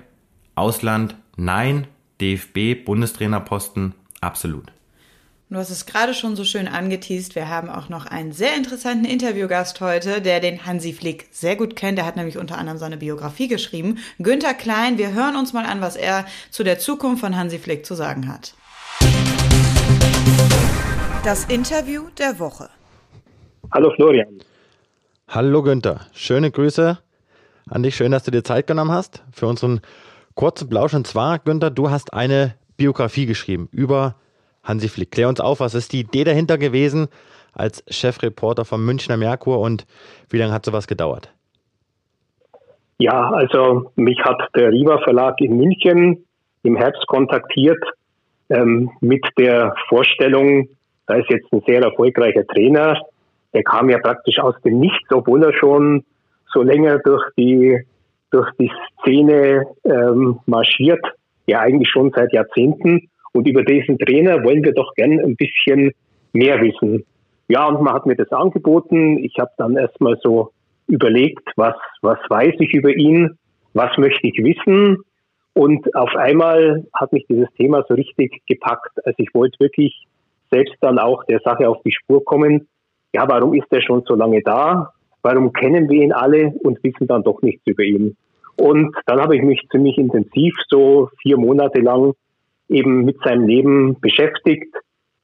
[0.55, 1.87] Ausland, nein.
[2.21, 4.73] DFB, Bundestrainerposten, absolut.
[5.53, 7.35] Du hast es gerade schon so schön angeteased.
[7.35, 11.75] Wir haben auch noch einen sehr interessanten Interviewgast heute, der den Hansi Flick sehr gut
[11.75, 11.99] kennt.
[11.99, 13.99] Er hat nämlich unter anderem seine Biografie geschrieben.
[14.21, 17.85] Günther Klein, wir hören uns mal an, was er zu der Zukunft von Hansi Flick
[17.85, 18.55] zu sagen hat.
[21.25, 22.71] Das Interview der Woche.
[23.73, 24.39] Hallo Florian.
[25.27, 26.07] Hallo Günther.
[26.13, 26.97] Schöne Grüße
[27.69, 27.97] an dich.
[27.97, 29.81] Schön, dass du dir Zeit genommen hast für unseren
[30.37, 30.95] kurzen Blausch.
[30.95, 34.15] Und zwar, Günther, du hast eine Biografie geschrieben über
[34.63, 35.11] Hansi Flick.
[35.11, 37.09] Klär uns auf, was ist die Idee dahinter gewesen
[37.53, 39.87] als Chefreporter vom Münchner Merkur und
[40.29, 41.33] wie lange hat sowas gedauert?
[42.99, 46.27] Ja, also mich hat der Riva Verlag in München
[46.63, 47.83] im Herbst kontaktiert
[48.51, 50.69] ähm, mit der Vorstellung,
[51.07, 53.01] da ist jetzt ein sehr erfolgreicher Trainer,
[53.55, 56.05] der kam ja praktisch aus dem Nichts, obwohl er schon
[56.53, 57.81] so länger durch die
[58.31, 58.71] durch die
[59.01, 61.05] Szene ähm, marschiert,
[61.47, 63.09] ja eigentlich schon seit Jahrzehnten.
[63.33, 65.93] Und über diesen Trainer wollen wir doch gern ein bisschen
[66.33, 67.05] mehr wissen.
[67.49, 69.19] Ja, und man hat mir das angeboten.
[69.19, 70.51] Ich habe dann erstmal so
[70.87, 73.39] überlegt, was, was weiß ich über ihn,
[73.75, 74.99] was möchte ich wissen.
[75.55, 78.93] Und auf einmal hat mich dieses Thema so richtig gepackt.
[79.05, 80.07] Also ich wollte wirklich
[80.51, 82.69] selbst dann auch der Sache auf die Spur kommen.
[83.13, 84.93] Ja, warum ist er schon so lange da?
[85.23, 88.17] Warum kennen wir ihn alle und wissen dann doch nichts über ihn?
[88.57, 92.15] Und dann habe ich mich ziemlich intensiv so vier Monate lang
[92.71, 94.75] eben mit seinem Leben beschäftigt,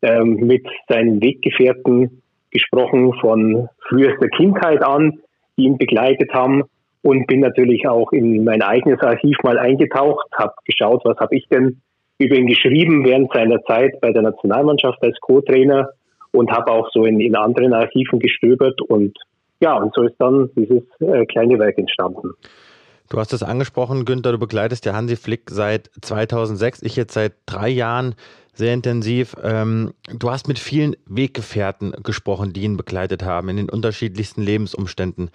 [0.02, 5.20] ähm, mit seinen Weggefährten gesprochen von frühester Kindheit an,
[5.56, 6.64] die ihn begleitet haben
[7.02, 11.46] und bin natürlich auch in mein eigenes Archiv mal eingetaucht, habe geschaut, was habe ich
[11.48, 11.80] denn
[12.18, 15.90] über ihn geschrieben während seiner Zeit bei der Nationalmannschaft als Co-Trainer
[16.32, 19.16] und habe auch so in, in anderen Archiven gestöbert und
[19.61, 22.32] ja, und so ist dann dieses äh, kleine Werk entstanden.
[23.09, 27.35] Du hast es angesprochen, Günther, du begleitest ja Hansi Flick seit 2006, ich jetzt seit
[27.47, 28.14] drei Jahren
[28.53, 29.37] sehr intensiv.
[29.42, 35.31] Ähm, du hast mit vielen Weggefährten gesprochen, die ihn begleitet haben in den unterschiedlichsten Lebensumständen.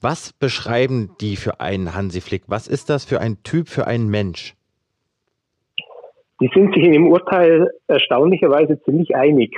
[0.00, 2.42] Was beschreiben die für einen Hansi Flick?
[2.46, 4.54] Was ist das für ein Typ, für einen Mensch?
[6.40, 9.56] Die sind sich in dem Urteil erstaunlicherweise ziemlich einig.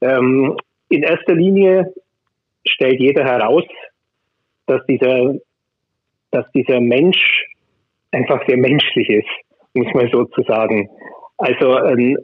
[0.00, 0.56] Ähm,
[0.90, 1.94] in erster Linie
[2.66, 3.64] stellt jeder heraus,
[4.66, 5.34] dass dieser
[6.30, 7.46] dass dieser Mensch
[8.12, 9.28] einfach sehr menschlich ist,
[9.74, 10.88] muss man sozusagen.
[11.36, 12.16] Also ein,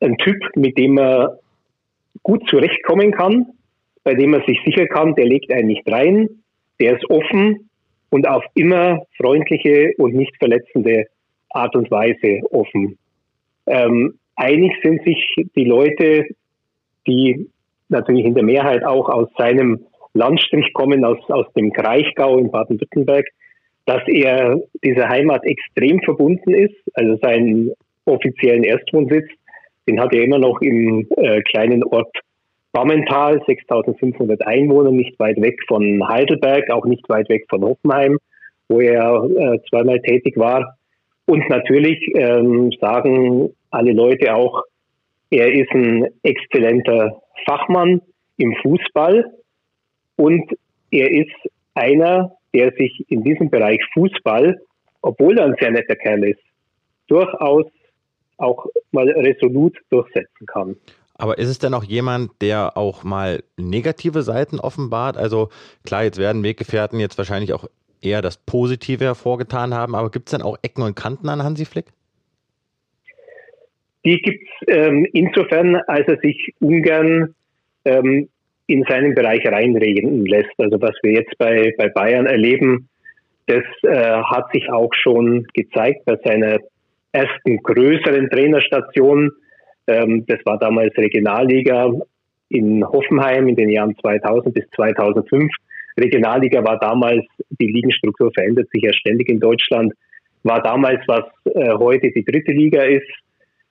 [0.00, 1.28] ein Typ, mit dem man
[2.22, 3.46] gut zurechtkommen kann,
[4.04, 6.28] bei dem man sich sicher kann, der legt einen nicht rein,
[6.80, 7.70] der ist offen
[8.10, 11.06] und auf immer freundliche und nicht verletzende
[11.50, 12.98] Art und Weise offen.
[13.66, 16.26] Ähm, einig sind sich die Leute,
[17.06, 17.48] die
[17.88, 23.26] natürlich in der Mehrheit auch aus seinem Landstrich kommen, aus, aus dem Kraichgau in Baden-Württemberg,
[23.90, 26.76] dass er dieser Heimat extrem verbunden ist.
[26.94, 27.72] Also seinen
[28.04, 29.28] offiziellen Erstwohnsitz,
[29.88, 32.16] den hat er immer noch im äh, kleinen Ort
[32.70, 38.18] Bammental, 6500 Einwohner, nicht weit weg von Heidelberg, auch nicht weit weg von Hoffenheim,
[38.68, 40.76] wo er äh, zweimal tätig war.
[41.26, 44.62] Und natürlich ähm, sagen alle Leute auch,
[45.30, 48.02] er ist ein exzellenter Fachmann
[48.36, 49.24] im Fußball
[50.14, 50.44] und
[50.92, 51.34] er ist
[51.74, 54.60] einer, der sich in diesem Bereich Fußball,
[55.02, 56.40] obwohl er ein sehr netter Kerl ist,
[57.06, 57.66] durchaus
[58.36, 60.76] auch mal resolut durchsetzen kann.
[61.14, 65.18] Aber ist es denn auch jemand, der auch mal negative Seiten offenbart?
[65.18, 65.50] Also
[65.84, 67.68] klar, jetzt werden Weggefährten jetzt wahrscheinlich auch
[68.00, 71.66] eher das Positive hervorgetan haben, aber gibt es denn auch Ecken und Kanten an Hansi
[71.66, 71.86] Flick?
[74.06, 77.34] Die gibt es ähm, insofern, als er sich ungern
[77.84, 78.30] ähm,
[78.70, 80.52] in seinen Bereich reinreden lässt.
[80.58, 82.88] Also was wir jetzt bei, bei Bayern erleben,
[83.46, 86.58] das äh, hat sich auch schon gezeigt bei seiner
[87.12, 89.32] ersten größeren Trainerstation.
[89.86, 91.92] Ähm, das war damals Regionalliga
[92.48, 95.50] in Hoffenheim in den Jahren 2000 bis 2005.
[95.98, 97.24] Regionalliga war damals,
[97.58, 99.92] die Ligenstruktur verändert sich ja ständig in Deutschland,
[100.44, 103.10] war damals, was äh, heute die dritte Liga ist.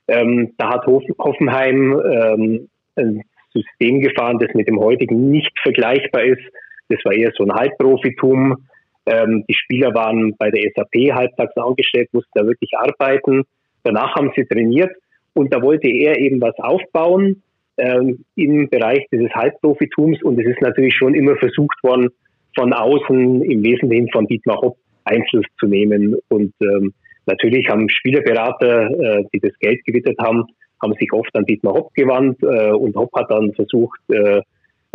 [0.07, 6.41] Ähm, da hat Hoffenheim ähm, ein System gefahren, das mit dem heutigen nicht vergleichbar ist.
[6.89, 8.67] Das war eher so ein Halbprofitum.
[9.05, 13.43] Ähm, die Spieler waren bei der SAP halbtags angestellt, mussten da wirklich arbeiten.
[13.83, 14.91] Danach haben sie trainiert
[15.33, 17.41] und da wollte er eben was aufbauen
[17.77, 22.09] ähm, im Bereich dieses Halbprofitums und es ist natürlich schon immer versucht worden,
[22.57, 26.15] von außen, im Wesentlichen von Dietmar Hopp, Einfluss zu nehmen.
[26.27, 26.93] Und ähm,
[27.25, 30.45] natürlich haben Spielerberater, äh, die das Geld gewittert haben,
[30.81, 34.41] haben sich oft an Dietmar Hopp gewandt äh, und Hopp hat dann versucht, äh,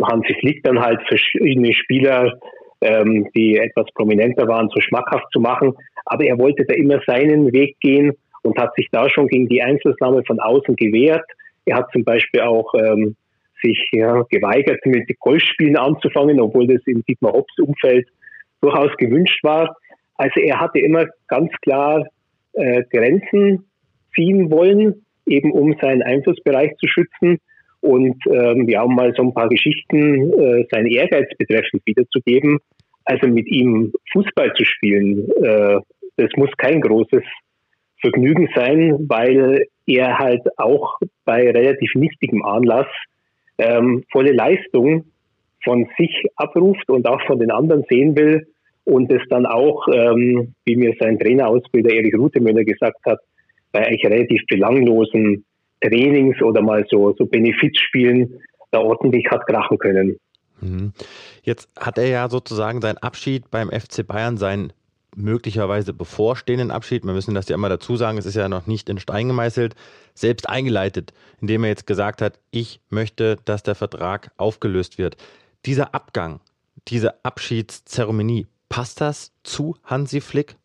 [0.01, 2.37] Hansi Flick dann halt verschiedene Spieler,
[2.81, 5.73] ähm, die etwas prominenter waren, so schmackhaft zu machen.
[6.05, 9.61] Aber er wollte da immer seinen Weg gehen und hat sich da schon gegen die
[9.61, 11.25] Einflussnahme von außen gewehrt.
[11.65, 13.15] Er hat zum Beispiel auch ähm,
[13.63, 18.07] sich ja, geweigert, mit Golfspielen anzufangen, obwohl das im Dietmar Hopps Umfeld
[18.61, 19.75] durchaus gewünscht war.
[20.15, 22.05] Also er hatte immer ganz klar
[22.53, 23.65] äh, Grenzen
[24.13, 27.39] ziehen wollen, eben um seinen Einflussbereich zu schützen.
[27.81, 32.59] Und ähm, wir haben mal so ein paar Geschichten äh, seinen Ehrgeiz betreffend wiederzugeben.
[33.03, 35.79] Also mit ihm Fußball zu spielen, äh,
[36.17, 37.23] das muss kein großes
[38.01, 42.87] Vergnügen sein, weil er halt auch bei relativ nichtigem Anlass
[43.57, 45.05] ähm, volle Leistung
[45.63, 48.47] von sich abruft und auch von den anderen sehen will
[48.85, 53.19] und es dann auch, ähm, wie mir sein Trainerausbilder Erich Rutemöller gesagt hat,
[53.75, 55.43] bei eigentlich relativ belanglosen
[55.81, 58.39] Trainings oder mal so, so Benefizspielen
[58.71, 60.17] da ordentlich hat krachen können.
[60.61, 60.93] Mhm.
[61.43, 64.71] Jetzt hat er ja sozusagen seinen Abschied beim FC Bayern, seinen
[65.13, 68.87] möglicherweise bevorstehenden Abschied, wir müssen das ja immer dazu sagen, es ist ja noch nicht
[68.87, 69.75] in Stein gemeißelt,
[70.13, 71.11] selbst eingeleitet,
[71.41, 75.17] indem er jetzt gesagt hat, ich möchte, dass der Vertrag aufgelöst wird.
[75.65, 76.39] Dieser Abgang,
[76.87, 80.55] diese Abschiedszeremonie, passt das zu Hansi Flick?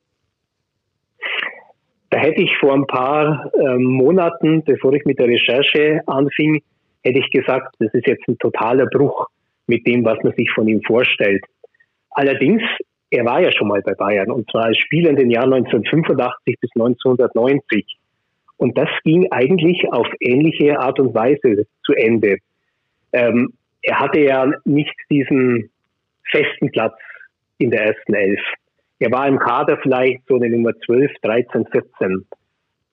[2.10, 6.60] Da hätte ich vor ein paar äh, Monaten, bevor ich mit der Recherche anfing,
[7.04, 9.28] hätte ich gesagt, das ist jetzt ein totaler Bruch
[9.66, 11.44] mit dem, was man sich von ihm vorstellt.
[12.10, 12.62] Allerdings,
[13.10, 16.56] er war ja schon mal bei Bayern und zwar als Spieler in den Jahren 1985
[16.60, 17.96] bis 1990.
[18.56, 22.38] Und das ging eigentlich auf ähnliche Art und Weise zu Ende.
[23.12, 25.70] Ähm, er hatte ja nicht diesen
[26.30, 26.98] festen Platz
[27.58, 28.40] in der ersten Elf.
[29.00, 32.26] Er war im Kader vielleicht so eine Nummer 12, 13, 14.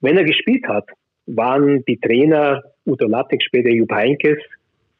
[0.00, 0.86] Wenn er gespielt hat,
[1.26, 4.38] waren die Trainer Udo Lattek, später Jupp Heinkes,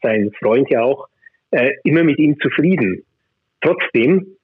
[0.02, 1.08] sein Freund ja auch,
[1.50, 3.04] äh, immer mit ihm zufrieden.
[3.62, 4.36] Trotzdem,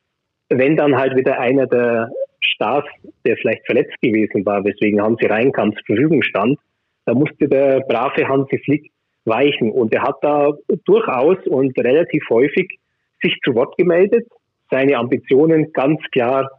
[0.48, 2.84] wenn dann halt wieder einer der Stars,
[3.26, 6.58] der vielleicht verletzt gewesen war, weswegen Hansi Reinkamp zur Verfügung stand,
[7.04, 8.90] da musste der brave Hansi Flick
[9.26, 9.70] weichen.
[9.70, 10.52] Und er hat da
[10.86, 12.78] durchaus und relativ häufig
[13.22, 14.26] sich zu Wort gemeldet,
[14.70, 16.50] seine Ambitionen ganz klar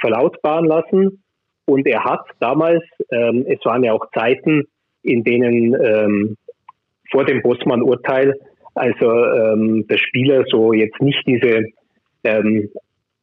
[0.00, 1.22] verlautbaren lassen.
[1.64, 4.64] Und er hat damals, ähm, es waren ja auch Zeiten,
[5.02, 6.36] in denen ähm,
[7.10, 8.34] vor dem Bossmann-Urteil,
[8.74, 11.66] also ähm, der Spieler so jetzt nicht diese
[12.24, 12.70] ähm,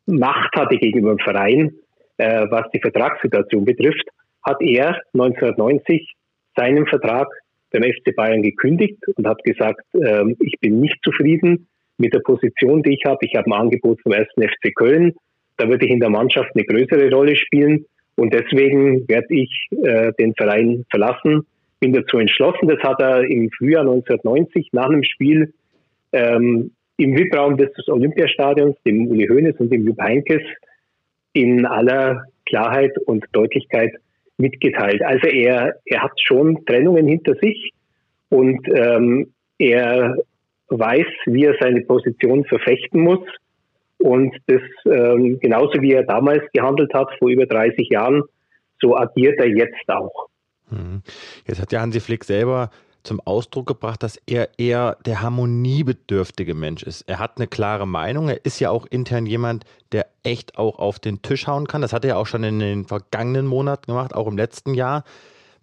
[0.05, 1.73] Macht hatte gegenüber dem Verein,
[2.17, 4.07] äh, was die Vertragssituation betrifft,
[4.43, 6.15] hat er 1990
[6.55, 7.27] seinen Vertrag
[7.71, 11.67] beim FC Bayern gekündigt und hat gesagt, ähm, ich bin nicht zufrieden
[11.99, 13.19] mit der Position, die ich habe.
[13.21, 15.13] Ich habe ein Angebot vom ersten FC Köln.
[15.57, 17.85] Da würde ich in der Mannschaft eine größere Rolle spielen.
[18.15, 21.45] Und deswegen werde ich äh, den Verein verlassen.
[21.79, 22.67] Bin dazu entschlossen.
[22.67, 25.53] Das hat er im Frühjahr 1990 nach einem Spiel
[26.11, 30.41] ähm, im VIP-Raum des Olympiastadions, dem Uli Hoeneß und dem Jupp Heinkes,
[31.33, 33.93] in aller Klarheit und Deutlichkeit
[34.37, 35.01] mitgeteilt.
[35.03, 37.71] Also er, er hat schon Trennungen hinter sich
[38.29, 40.17] und ähm, er
[40.69, 43.25] weiß, wie er seine Position verfechten muss.
[43.97, 48.23] Und das ähm, genauso wie er damals gehandelt hat, vor über 30 Jahren,
[48.81, 50.29] so agiert er jetzt auch.
[50.69, 51.01] Mhm.
[51.45, 52.69] Jetzt hat ja Hansi Flick selber
[53.03, 57.03] zum Ausdruck gebracht, dass er eher der harmoniebedürftige Mensch ist.
[57.09, 58.29] Er hat eine klare Meinung.
[58.29, 61.81] Er ist ja auch intern jemand, der echt auch auf den Tisch hauen kann.
[61.81, 65.03] Das hat er ja auch schon in den vergangenen Monaten gemacht, auch im letzten Jahr.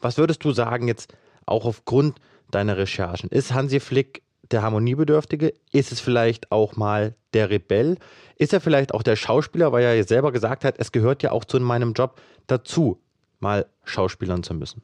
[0.00, 1.14] Was würdest du sagen jetzt
[1.44, 2.18] auch aufgrund
[2.50, 3.30] deiner Recherchen?
[3.30, 5.52] Ist Hansi Flick der Harmoniebedürftige?
[5.72, 7.96] Ist es vielleicht auch mal der Rebell?
[8.38, 11.32] Ist er vielleicht auch der Schauspieler, weil er ja selber gesagt hat, es gehört ja
[11.32, 12.98] auch zu meinem Job dazu,
[13.40, 14.82] mal Schauspielern zu müssen?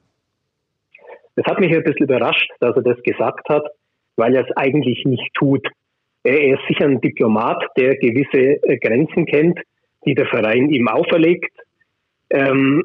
[1.37, 3.65] Das hat mich ein bisschen überrascht, dass er das gesagt hat,
[4.17, 5.67] weil er es eigentlich nicht tut.
[6.25, 9.59] Er ist sicher ein Diplomat, der gewisse äh, Grenzen kennt,
[10.05, 11.53] die der Verein ihm auferlegt.
[12.31, 12.85] Ähm,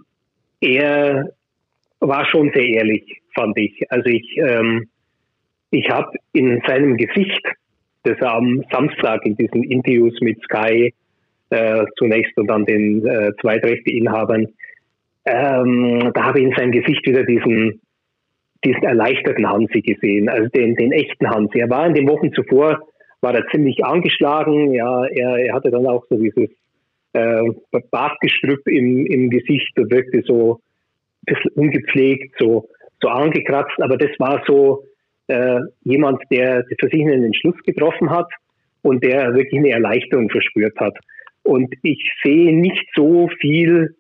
[0.60, 1.34] er
[2.00, 3.92] war schon sehr ehrlich, fand ich.
[3.92, 4.90] Also ich ähm,
[5.72, 7.46] ich habe in seinem Gesicht
[8.08, 10.94] das er am Samstag in diesen Interviews mit Sky
[11.50, 14.48] äh, zunächst und dann den äh, Zweitrechteinhabern,
[15.26, 17.82] ähm, da habe ich in seinem Gesicht wieder diesen,
[18.64, 21.60] diesen erleichterten Hansi gesehen, also den, den echten Hansi.
[21.60, 22.80] Er war in den Wochen zuvor,
[23.22, 26.50] war er ziemlich angeschlagen, ja, er, er hatte dann auch so dieses
[27.14, 27.44] äh,
[27.92, 32.70] Bartgestrüpp im, im Gesicht und wirkte so ein bisschen ungepflegt, so,
[33.02, 34.84] so angekratzt, aber das war so
[35.28, 38.30] äh, jemand, der für sich einen Entschluss getroffen hat
[38.82, 40.98] und der wirklich eine Erleichterung verspürt hat.
[41.44, 43.96] Und ich sehe nicht so viel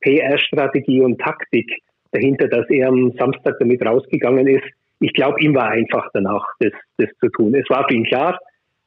[0.00, 1.70] PR-Strategie und Taktik
[2.12, 4.64] dahinter, dass er am Samstag damit rausgegangen ist.
[5.00, 7.54] Ich glaube, ihm war einfach danach, das, das zu tun.
[7.54, 8.38] Es war für ihn klar,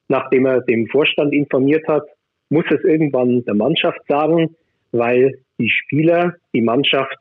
[0.07, 2.03] nachdem er dem Vorstand informiert hat,
[2.49, 4.55] muss es irgendwann der Mannschaft sagen,
[4.91, 7.17] weil die Spieler, die Mannschaft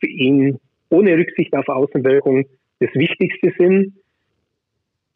[0.00, 2.44] für ihn ohne Rücksicht auf Außenwirkung
[2.80, 3.94] das Wichtigste sind.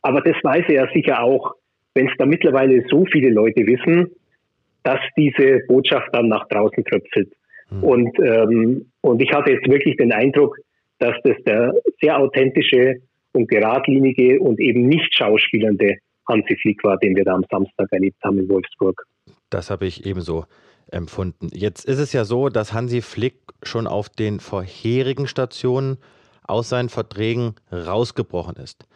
[0.03, 1.55] Aber das weiß er sicher auch,
[1.95, 4.11] wenn es da mittlerweile so viele Leute wissen,
[4.83, 7.33] dass diese Botschaft dann nach draußen tröpfelt.
[7.71, 7.83] Mhm.
[7.83, 10.57] Und, ähm, und ich hatte jetzt wirklich den Eindruck,
[10.99, 12.97] dass das der sehr authentische
[13.33, 15.97] und geradlinige und eben nicht schauspielernde
[16.29, 19.05] Hansi Flick war, den wir da am Samstag erlebt haben in Wolfsburg.
[19.51, 20.45] Das habe ich ebenso
[20.91, 21.49] empfunden.
[21.53, 25.99] Jetzt ist es ja so, dass Hansi Flick schon auf den vorherigen Stationen
[26.47, 28.87] aus seinen Verträgen rausgebrochen ist.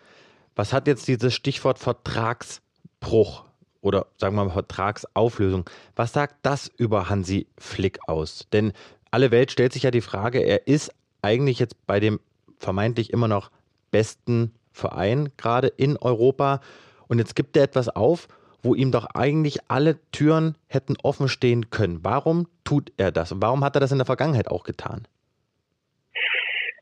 [0.57, 3.45] Was hat jetzt dieses Stichwort Vertragsbruch
[3.81, 8.47] oder sagen wir mal Vertragsauflösung, was sagt das über Hansi Flick aus?
[8.53, 8.73] Denn
[9.11, 12.21] alle Welt stellt sich ja die Frage, er ist eigentlich jetzt bei dem
[12.59, 13.51] vermeintlich immer noch
[13.91, 16.61] besten Verein gerade in Europa
[17.09, 18.29] und jetzt gibt er etwas auf
[18.63, 22.01] wo ihm doch eigentlich alle Türen hätten offen stehen können.
[22.03, 23.33] Warum tut er das?
[23.33, 25.07] Und warum hat er das in der Vergangenheit auch getan?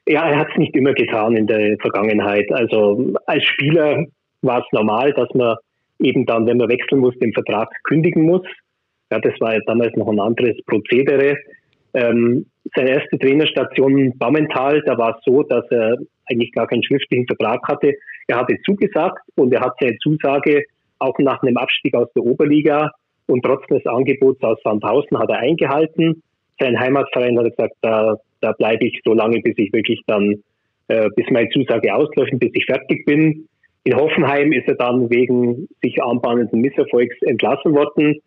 [0.09, 2.51] Ja, er hat es nicht immer getan in der Vergangenheit.
[2.51, 4.07] Also als Spieler
[4.41, 5.57] war es normal, dass man
[5.99, 8.43] eben dann, wenn man wechseln muss, den Vertrag kündigen muss.
[9.11, 11.37] Ja, das war damals noch ein anderes Prozedere.
[11.93, 15.97] Ähm, seine erste Trainerstation Baumental, da war es so, dass er
[16.31, 17.93] eigentlich gar keinen schriftlichen Vertrag hatte.
[18.29, 20.65] Er hatte zugesagt und er hat seine Zusage
[20.99, 22.91] auch nach einem Abstieg aus der Oberliga
[23.27, 26.23] und trotz des Angebots aus Sandhausen hat er eingehalten.
[26.59, 30.43] Sein Heimatverein hat gesagt, da, da bleibe ich so lange, bis ich wirklich dann,
[30.89, 33.49] äh, bis meine Zusage ausläuft bis ich fertig bin.
[33.85, 38.21] In Hoffenheim ist er dann wegen sich anbahnenden Misserfolgs entlassen worden.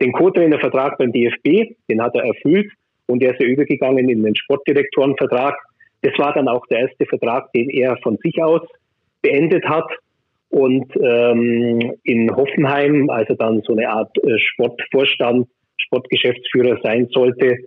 [0.00, 2.70] Den Co-Trainervertrag beim DFB, den hat er erfüllt
[3.06, 5.56] und er ist ja übergegangen in den Sportdirektorenvertrag.
[6.02, 8.62] Das war dann auch der erste Vertrag, den er von sich aus
[9.20, 9.90] beendet hat.
[10.48, 17.58] Und ähm, in Hoffenheim, also dann so eine Art äh, Sportvorstand, Sportgeschäftsführer sein sollte,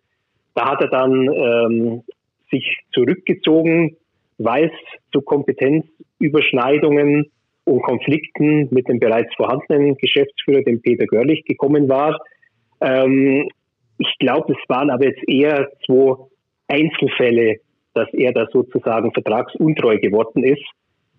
[0.56, 2.04] da hat er dann ähm,
[2.52, 3.96] sich zurückgezogen,
[4.38, 4.72] weil es
[5.12, 7.32] zu Kompetenzüberschneidungen
[7.66, 12.20] und Konflikten mit dem bereits vorhandenen Geschäftsführer, dem Peter Görlich, gekommen war.
[12.82, 13.50] Ähm,
[13.98, 16.16] ich glaube, es waren aber jetzt eher zwei
[16.68, 17.58] Einzelfälle,
[17.94, 20.64] dass er da sozusagen vertragsuntreu geworden ist.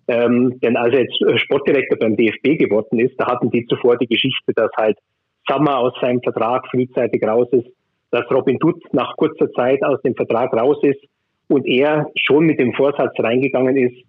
[0.07, 3.97] Ähm, denn als er jetzt äh, Sportdirektor beim DFB geworden ist, da hatten die zuvor
[3.97, 4.99] die Geschichte, dass halt
[5.47, 7.67] Sommer aus seinem Vertrag frühzeitig raus ist,
[8.11, 11.01] dass Robin Dutz nach kurzer Zeit aus dem Vertrag raus ist
[11.47, 14.03] und er schon mit dem Vorsatz reingegangen ist,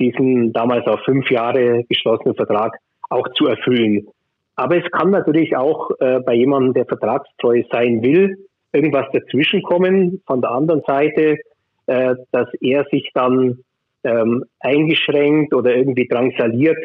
[0.00, 2.76] diesen damals auf fünf Jahre geschlossenen Vertrag
[3.10, 4.06] auch zu erfüllen.
[4.56, 8.36] Aber es kann natürlich auch äh, bei jemandem, der vertragstreu sein will,
[8.72, 11.38] irgendwas dazwischenkommen von der anderen Seite,
[11.86, 13.58] äh, dass er sich dann
[14.04, 16.78] ähm, eingeschränkt oder irgendwie drangsaliert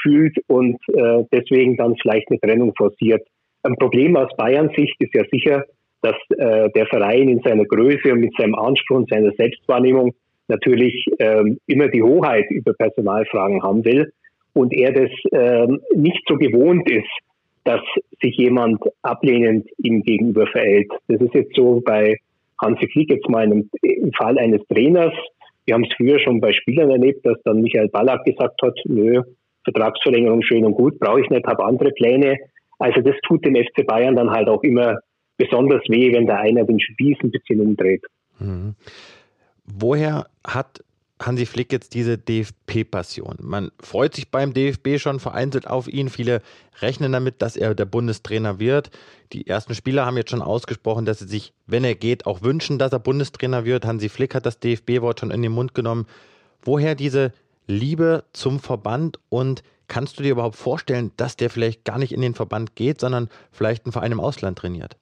[0.00, 3.26] fühlt und äh, deswegen dann vielleicht eine Trennung forciert.
[3.62, 5.64] Ein Problem aus Bayern Sicht ist ja sicher,
[6.02, 10.14] dass äh, der Verein in seiner Größe und mit seinem Anspruch und seiner Selbstwahrnehmung
[10.48, 14.12] natürlich ähm, immer die Hoheit über Personalfragen haben will
[14.52, 17.08] und er das ähm, nicht so gewohnt ist,
[17.64, 17.82] dass
[18.20, 20.90] sich jemand ablehnend ihm gegenüber verhält.
[21.08, 22.16] Das ist jetzt so bei
[22.60, 25.14] Hansi Flick jetzt mal im, im Fall eines Trainers,
[25.70, 29.22] wir haben es früher schon bei Spielern erlebt, dass dann Michael Ballack gesagt hat, nö,
[29.62, 32.38] Vertragsverlängerung schön und gut, brauche ich nicht, habe andere Pläne.
[32.78, 34.98] Also das tut dem FC Bayern dann halt auch immer
[35.40, 38.04] besonders weh, wenn der einer den Spieß ein bisschen umdreht.
[38.38, 38.74] Mhm.
[39.64, 40.84] Woher hat
[41.20, 43.36] Hansi Flick jetzt diese DFB-Passion.
[43.42, 46.08] Man freut sich beim DFB schon vereinzelt auf ihn.
[46.08, 46.40] Viele
[46.80, 48.90] rechnen damit, dass er der Bundestrainer wird.
[49.34, 52.78] Die ersten Spieler haben jetzt schon ausgesprochen, dass sie sich, wenn er geht, auch wünschen,
[52.78, 53.84] dass er Bundestrainer wird.
[53.84, 56.06] Hansi Flick hat das DFB-Wort schon in den Mund genommen.
[56.62, 57.34] Woher diese
[57.66, 62.22] Liebe zum Verband und kannst du dir überhaupt vorstellen, dass der vielleicht gar nicht in
[62.22, 64.96] den Verband geht, sondern vielleicht einen Verein im Ausland trainiert?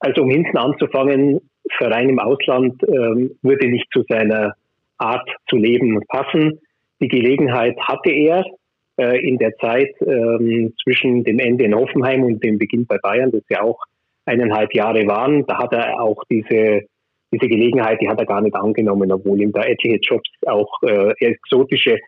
[0.00, 1.40] Also um hinten anzufangen,
[1.76, 4.54] Verein im Ausland ähm, würde nicht zu seiner
[4.96, 6.60] Art zu leben passen.
[7.00, 8.44] Die Gelegenheit hatte er,
[8.98, 13.30] äh, in der Zeit ähm, zwischen dem Ende in Hoffenheim und dem Beginn bei Bayern,
[13.30, 13.78] das ja auch
[14.24, 15.46] eineinhalb Jahre waren.
[15.46, 16.82] Da hat er auch diese,
[17.32, 21.12] diese Gelegenheit, die hat er gar nicht angenommen, obwohl ihm da etliche Jobs, auch äh,
[21.20, 21.98] exotische,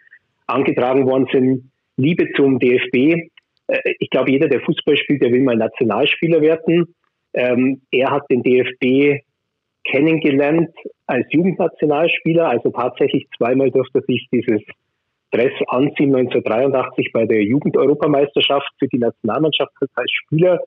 [0.48, 1.70] angetragen worden sind.
[1.96, 3.30] Liebe zum DFB.
[3.68, 6.94] Äh, ich glaube, jeder, der Fußball spielt, der will mal Nationalspieler werden.
[7.34, 9.22] Ähm, er hat den DFB
[9.84, 10.70] kennengelernt
[11.06, 14.62] als Jugendnationalspieler, also tatsächlich zweimal durfte er sich dieses
[15.30, 20.60] Dress anziehen 1983 bei der Jugendeuropameisterschaft für die Nationalmannschaft als Spieler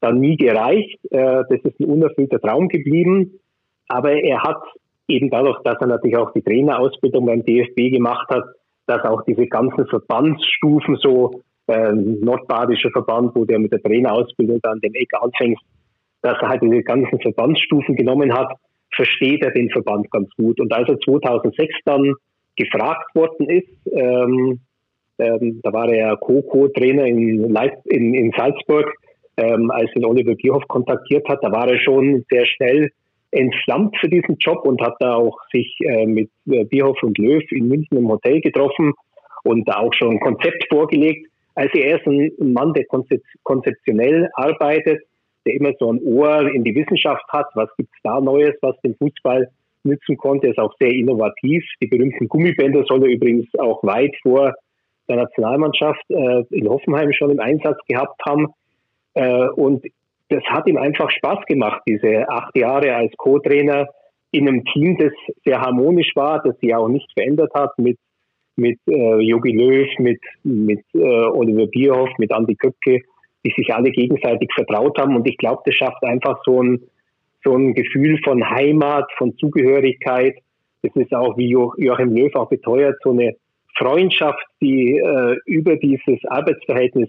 [0.00, 0.98] dann nie gereicht.
[1.10, 3.38] Äh, das ist ein unerfüllter Traum geblieben.
[3.88, 4.62] Aber er hat
[5.08, 8.44] eben dadurch, dass er natürlich auch die Trainerausbildung beim DFB gemacht hat,
[8.86, 14.80] dass auch diese ganzen Verbandsstufen so äh, nordbadischer Verband, wo der mit der Trainerausbildung dann
[14.80, 15.58] den Eck anfängt,
[16.22, 18.54] dass er halt diese ganzen Verbandsstufen genommen hat,
[18.94, 20.60] versteht er den Verband ganz gut.
[20.60, 22.14] Und als er 2006 dann
[22.56, 24.60] gefragt worden ist, ähm,
[25.18, 27.54] ähm, da war er Co-Co-Trainer in,
[27.84, 28.92] in, in, Salzburg,
[29.36, 32.90] ähm, als ihn Oliver Bierhoff kontaktiert hat, da war er schon sehr schnell
[33.30, 37.42] entflammt für diesen Job und hat da auch sich äh, mit äh, Bierhoff und Löw
[37.50, 38.92] in München im Hotel getroffen
[39.44, 41.28] und da auch schon ein Konzept vorgelegt.
[41.54, 42.84] Also er ist ein Mann, der
[43.42, 45.02] konzeptionell arbeitet,
[45.46, 47.46] der immer so ein Ohr in die Wissenschaft hat.
[47.54, 49.48] Was gibt's da Neues, was den Fußball
[49.84, 50.48] nützen konnte?
[50.48, 51.64] Ist auch sehr innovativ.
[51.82, 54.54] Die berühmten Gummibänder soll er übrigens auch weit vor
[55.08, 58.48] der Nationalmannschaft äh, in Hoffenheim schon im Einsatz gehabt haben.
[59.14, 59.84] Äh, und
[60.28, 63.88] das hat ihm einfach Spaß gemacht, diese acht Jahre als Co-Trainer
[64.30, 65.12] in einem Team, das
[65.44, 67.98] sehr harmonisch war, das sich auch nicht verändert hat mit
[68.54, 73.00] mit äh, Jogi Löw, mit mit äh, Oliver Bierhoff, mit Andi Köpke,
[73.44, 75.16] die sich alle gegenseitig vertraut haben.
[75.16, 76.82] Und ich glaube, das schafft einfach so ein
[77.44, 80.36] so ein Gefühl von Heimat, von Zugehörigkeit.
[80.82, 83.34] Das ist auch, wie Joachim Löw auch beteuert, so eine
[83.76, 87.08] Freundschaft, die äh, über dieses Arbeitsverhältnis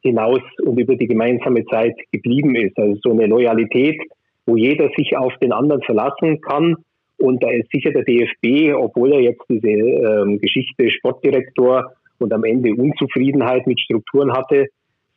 [0.00, 2.78] hinaus und über die gemeinsame Zeit geblieben ist.
[2.78, 4.00] Also so eine Loyalität,
[4.46, 6.76] wo jeder sich auf den anderen verlassen kann.
[7.16, 12.44] Und da ist sicher der DFB, obwohl er jetzt diese ähm, Geschichte Sportdirektor und am
[12.44, 14.66] Ende Unzufriedenheit mit Strukturen hatte,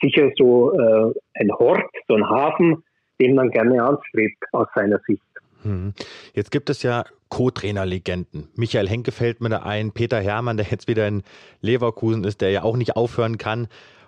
[0.02, 2.84] sicher so äh, ein Hort, so ein Hafen,
[3.20, 5.22] den man gerne anstrebt aus seiner Sicht.
[5.64, 5.94] Hm.
[6.34, 8.50] Jetzt gibt es ja Co-Trainer-Legenden.
[8.56, 11.24] Michael Henke fällt mir da ein, Peter Hermann, der jetzt wieder in
[11.62, 13.68] Leverkusen ist, der ja auch nicht aufhören kann.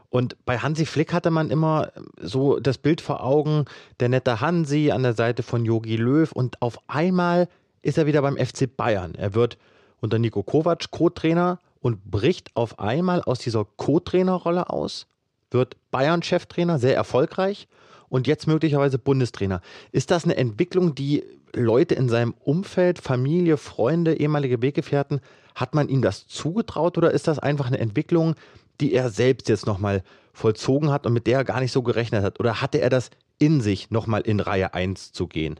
[0.09, 3.65] Und bei Hansi Flick hatte man immer so das Bild vor Augen,
[3.99, 7.47] der nette Hansi an der Seite von Jogi Löw und auf einmal
[7.81, 9.13] ist er wieder beim FC Bayern.
[9.15, 9.57] Er wird
[10.01, 15.07] unter Nico Kovac Co-Trainer und bricht auf einmal aus dieser Co-Trainer-Rolle aus,
[15.51, 17.67] wird Bayern-Cheftrainer, sehr erfolgreich
[18.09, 19.61] und jetzt möglicherweise Bundestrainer.
[19.91, 21.23] Ist das eine Entwicklung, die
[21.55, 25.21] Leute in seinem Umfeld, Familie, Freunde, ehemalige Weggefährten,
[25.55, 28.35] hat man ihm das zugetraut oder ist das einfach eine Entwicklung,
[28.81, 32.23] die er selbst jetzt nochmal vollzogen hat und mit der er gar nicht so gerechnet
[32.23, 32.39] hat?
[32.39, 35.59] Oder hatte er das in sich, nochmal in Reihe 1 zu gehen?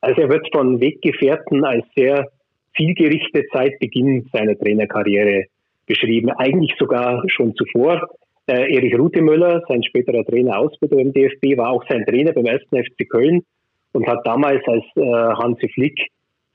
[0.00, 2.30] Also er wird von Weggefährten als sehr
[2.76, 5.46] zielgerichtet seit Beginn seiner Trainerkarriere
[5.86, 6.30] beschrieben.
[6.30, 8.08] Eigentlich sogar schon zuvor.
[8.46, 12.62] Äh, Erich Rutemöller, sein späterer Trainer Ausbilder im DFB, war auch sein Trainer beim 1.
[12.70, 13.42] FC Köln
[13.92, 15.98] und hat damals, als äh, Hansi Flick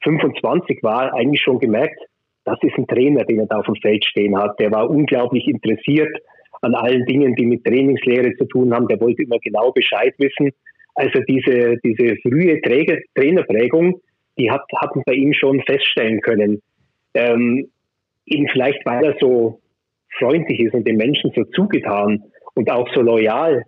[0.03, 1.99] 25 war, eigentlich schon gemerkt,
[2.43, 4.59] das ist ein Trainer, den er da auf dem Feld stehen hat.
[4.59, 6.11] Der war unglaublich interessiert
[6.61, 8.88] an allen Dingen, die mit Trainingslehre zu tun haben.
[8.88, 10.51] Der wollte immer genau Bescheid wissen.
[10.95, 13.99] Also diese, diese frühe Träger, Trainerprägung,
[14.38, 16.61] die hat, hat man bei ihm schon feststellen können.
[17.13, 17.69] Ähm,
[18.26, 19.59] eben vielleicht, weil er so
[20.17, 23.63] freundlich ist und den Menschen so zugetan und auch so loyal,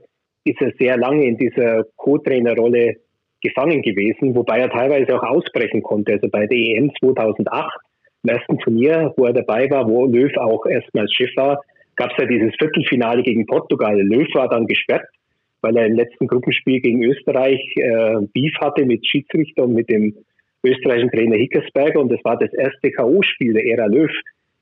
[0.45, 2.95] ist er sehr lange in dieser Co-Trainer-Rolle
[3.41, 6.13] gefangen gewesen, wobei er teilweise auch ausbrechen konnte.
[6.13, 7.71] Also bei der EM 2008
[8.23, 11.61] im ersten Turnier, wo er dabei war, wo Löw auch erstmals Chef war,
[11.95, 13.99] gab es ja dieses Viertelfinale gegen Portugal.
[14.01, 15.05] Löw war dann gesperrt,
[15.61, 20.15] weil er im letzten Gruppenspiel gegen Österreich äh, Beef hatte mit Schiedsrichter und mit dem
[20.65, 21.99] österreichischen Trainer Hickersberger.
[21.99, 24.11] Und das war das erste K.O.-Spiel der Ära Löw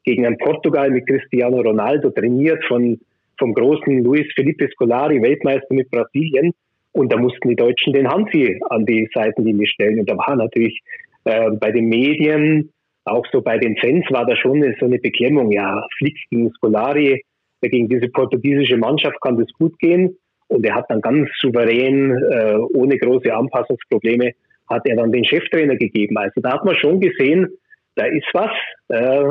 [0.03, 2.99] gegen ein Portugal mit Cristiano Ronaldo, trainiert von,
[3.37, 6.53] vom großen Luis Felipe Scolari, Weltmeister mit Brasilien.
[6.93, 9.99] Und da mussten die Deutschen den Hansi an die Seitenlinie stellen.
[9.99, 10.81] Und da war natürlich
[11.23, 12.69] äh, bei den Medien
[13.05, 15.51] auch so bei den Fans war da schon so eine Beklemmung.
[15.51, 17.23] Ja, Flick gegen Scolari,
[17.61, 20.15] gegen diese portugiesische Mannschaft kann das gut gehen.
[20.47, 24.33] Und er hat dann ganz souverän, äh, ohne große Anpassungsprobleme,
[24.69, 26.17] hat er dann den Cheftrainer gegeben.
[26.17, 27.47] Also da hat man schon gesehen,
[27.95, 28.51] da ist was,
[28.89, 29.23] äh,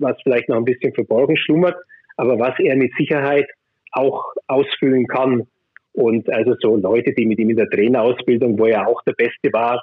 [0.00, 1.76] was vielleicht noch ein bisschen verborgen schlummert,
[2.16, 3.46] aber was er mit Sicherheit
[3.92, 5.46] auch ausfüllen kann.
[5.92, 9.52] Und also so Leute, die mit ihm in der Trainerausbildung, wo er auch der Beste
[9.52, 9.82] war,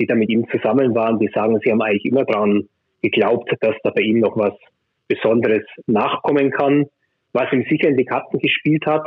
[0.00, 2.68] die da mit ihm zusammen waren, die sagen, sie haben eigentlich immer dran
[3.02, 4.54] geglaubt, dass da bei ihm noch was
[5.08, 6.86] Besonderes nachkommen kann.
[7.32, 9.06] Was ihm sicher in die Karten gespielt hat,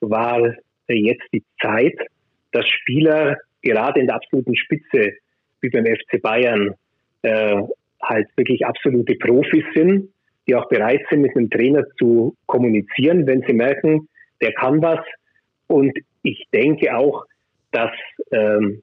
[0.00, 0.54] war
[0.88, 1.96] jetzt die Zeit,
[2.52, 5.14] dass Spieler gerade in der absoluten Spitze,
[5.60, 6.74] wie beim FC Bayern,
[7.22, 7.62] äh,
[8.04, 10.10] halt wirklich absolute Profis sind,
[10.46, 14.08] die auch bereit sind, mit einem Trainer zu kommunizieren, wenn sie merken,
[14.40, 15.00] der kann was.
[15.66, 17.24] Und ich denke auch,
[17.72, 17.92] dass
[18.30, 18.82] ähm,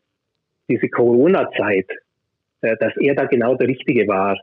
[0.68, 1.88] diese Corona-Zeit,
[2.62, 4.38] äh, dass er da genau der Richtige war.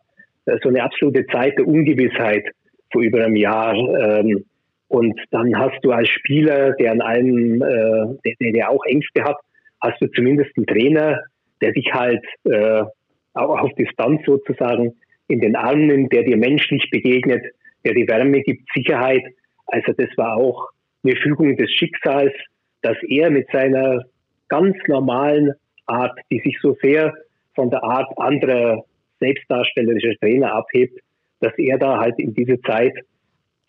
[0.47, 2.45] Äh, so eine absolute Zeit der Ungewissheit
[2.93, 3.75] vor über einem Jahr.
[3.75, 4.45] Ähm,
[4.89, 9.37] und dann hast du als Spieler, der an einem, äh, der, der auch Ängste hat,
[9.81, 11.21] hast du zumindest einen Trainer,
[11.61, 12.85] der dich halt äh,
[13.35, 14.95] auch auf Distanz sozusagen
[15.29, 17.45] in den Arm nimmt, der dir menschlich begegnet,
[17.85, 19.23] der die Wärme gibt, Sicherheit.
[19.67, 20.69] Also das war auch
[21.05, 22.33] eine Fügung des Schicksals,
[22.83, 24.03] dass er mit seiner
[24.49, 25.53] ganz normalen
[25.87, 27.13] Art, die sich so sehr
[27.55, 28.85] von der Art anderer
[29.21, 30.99] selbstdarstellerischer Trainer abhebt,
[31.41, 32.95] dass er da halt in diese Zeit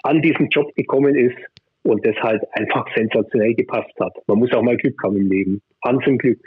[0.04, 1.38] an diesen Job gekommen ist
[1.84, 4.14] und das halt einfach sensationell gepasst hat.
[4.28, 5.62] Man muss auch mal Glück haben im Leben.
[5.84, 6.40] Hans im Glück.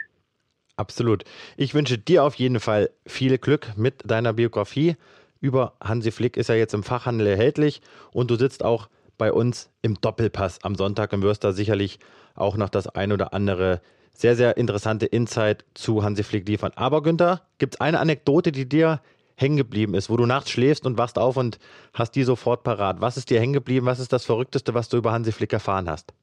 [0.75, 1.23] Absolut.
[1.55, 4.95] Ich wünsche dir auf jeden Fall viel Glück mit deiner Biografie.
[5.39, 9.69] Über Hansi Flick ist ja jetzt im Fachhandel erhältlich und du sitzt auch bei uns
[9.81, 11.99] im Doppelpass am Sonntag und wirst da sicherlich
[12.33, 13.81] auch noch das ein oder andere
[14.13, 16.71] sehr, sehr interessante Insight zu Hansi Flick liefern.
[16.75, 19.01] Aber Günther, gibt es eine Anekdote, die dir
[19.35, 21.59] hängen geblieben ist, wo du nachts schläfst und wachst auf und
[21.93, 23.01] hast die sofort parat?
[23.01, 23.85] Was ist dir hängen geblieben?
[23.85, 26.13] Was ist das Verrückteste, was du über Hansi Flick erfahren hast?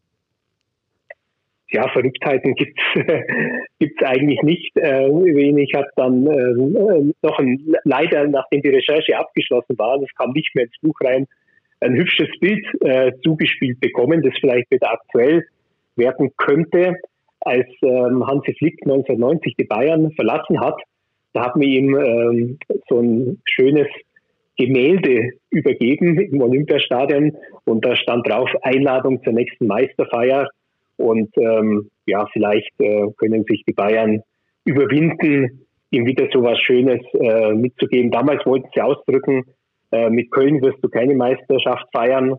[1.73, 2.79] Ja, Verrücktheiten gibt
[3.79, 4.77] es eigentlich nicht.
[4.77, 10.33] Äh, ich habe dann äh, noch ein, leider, nachdem die Recherche abgeschlossen war, das kam
[10.33, 11.27] nicht mehr ins Buch rein,
[11.81, 15.47] ein hübsches Bild äh, zugespielt bekommen, das vielleicht wieder aktuell
[15.97, 16.97] werden könnte.
[17.41, 20.81] Als ähm, Hansi Flick 1990 die Bayern verlassen hat,
[21.33, 22.59] da hat man ihm ähm,
[22.89, 23.87] so ein schönes
[24.59, 30.51] Gemälde übergeben im Olympiastadion und da stand drauf Einladung zur nächsten Meisterfeier
[31.01, 34.21] und ähm, ja, vielleicht äh, können sich die Bayern
[34.65, 38.11] überwinden, ihm wieder so was Schönes äh, mitzugeben.
[38.11, 39.45] Damals wollten sie ausdrücken,
[39.93, 42.35] äh, mit Köln wirst du keine Meisterschaft feiern.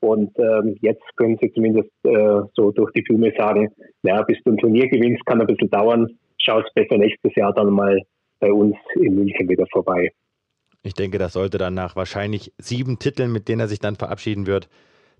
[0.00, 3.68] Und ähm, jetzt können sie zumindest äh, so durch die Blume sagen,
[4.02, 6.08] naja, bis du ein Turnier gewinnst, kann ein bisschen dauern.
[6.38, 8.00] Schau es besser nächstes Jahr dann mal
[8.40, 10.10] bei uns in München wieder vorbei.
[10.82, 14.48] Ich denke, das sollte dann nach wahrscheinlich sieben Titeln, mit denen er sich dann verabschieden
[14.48, 14.68] wird,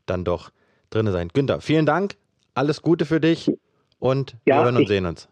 [0.05, 0.51] dann doch
[0.91, 1.29] drin sein.
[1.33, 2.17] Günther, vielen Dank,
[2.55, 3.51] alles Gute für dich
[3.99, 5.29] und ja, wir hören und ich, sehen uns.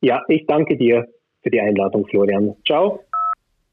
[0.00, 1.06] Ja, ich danke dir
[1.42, 2.54] für die Einladung, Florian.
[2.66, 3.00] Ciao.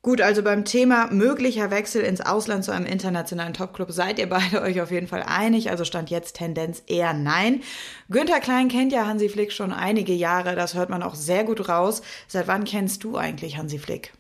[0.04, 4.62] Gut, also beim Thema möglicher Wechsel ins Ausland zu einem internationalen Topclub seid ihr beide
[4.64, 5.70] euch auf jeden Fall einig.
[5.70, 7.62] Also stand jetzt Tendenz eher nein.
[8.10, 10.56] Günther Klein kennt ja Hansi Flick schon einige Jahre.
[10.56, 12.02] Das hört man auch sehr gut raus.
[12.28, 14.12] Seit wann kennst du eigentlich Hansi Flick?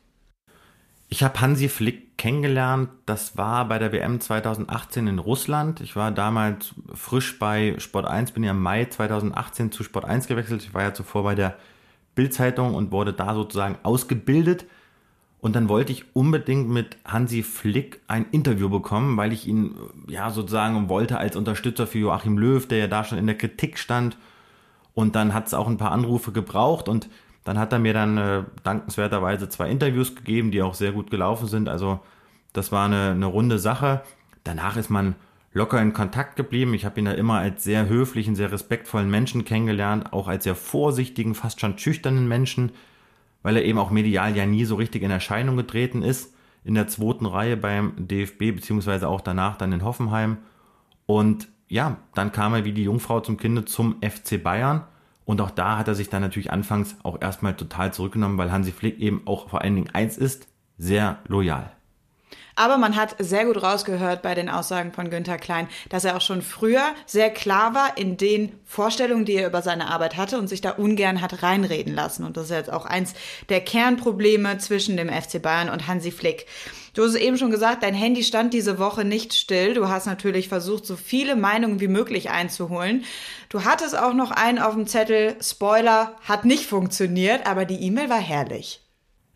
[1.13, 2.89] Ich habe Hansi Flick kennengelernt.
[3.05, 5.81] Das war bei der WM 2018 in Russland.
[5.81, 10.27] Ich war damals frisch bei Sport 1, bin ja im Mai 2018 zu Sport 1
[10.27, 10.63] gewechselt.
[10.63, 11.57] Ich war ja zuvor bei der
[12.15, 14.65] Bildzeitung und wurde da sozusagen ausgebildet
[15.41, 19.75] und dann wollte ich unbedingt mit Hansi Flick ein Interview bekommen, weil ich ihn
[20.07, 23.79] ja sozusagen wollte als Unterstützer für Joachim Löw, der ja da schon in der Kritik
[23.79, 24.17] stand.
[24.93, 27.09] Und dann hat es auch ein paar Anrufe gebraucht und
[27.43, 31.47] dann hat er mir dann äh, dankenswerterweise zwei Interviews gegeben, die auch sehr gut gelaufen
[31.47, 31.69] sind.
[31.69, 31.99] Also
[32.53, 34.01] das war eine, eine runde Sache.
[34.43, 35.15] Danach ist man
[35.53, 36.73] locker in Kontakt geblieben.
[36.73, 40.55] Ich habe ihn da immer als sehr höflichen, sehr respektvollen Menschen kennengelernt, auch als sehr
[40.55, 42.71] vorsichtigen, fast schon schüchternen Menschen
[43.43, 46.33] weil er eben auch medial ja nie so richtig in Erscheinung getreten ist.
[46.63, 50.37] In der zweiten Reihe beim DFB, beziehungsweise auch danach dann in Hoffenheim.
[51.07, 54.83] Und ja, dann kam er wie die Jungfrau zum Kinde zum FC Bayern.
[55.31, 58.73] Und auch da hat er sich dann natürlich anfangs auch erstmal total zurückgenommen, weil Hansi
[58.73, 61.71] Flick eben auch vor allen Dingen eins ist, sehr loyal.
[62.55, 66.21] Aber man hat sehr gut rausgehört bei den Aussagen von Günther Klein, dass er auch
[66.21, 70.47] schon früher sehr klar war in den Vorstellungen, die er über seine Arbeit hatte und
[70.47, 72.23] sich da ungern hat reinreden lassen.
[72.23, 73.13] Und das ist jetzt auch eins
[73.49, 76.45] der Kernprobleme zwischen dem FC Bayern und Hansi Flick.
[76.93, 79.73] Du hast es eben schon gesagt, dein Handy stand diese Woche nicht still.
[79.73, 83.05] Du hast natürlich versucht, so viele Meinungen wie möglich einzuholen.
[83.47, 88.09] Du hattest auch noch einen auf dem Zettel, Spoiler, hat nicht funktioniert, aber die E-Mail
[88.09, 88.80] war herrlich.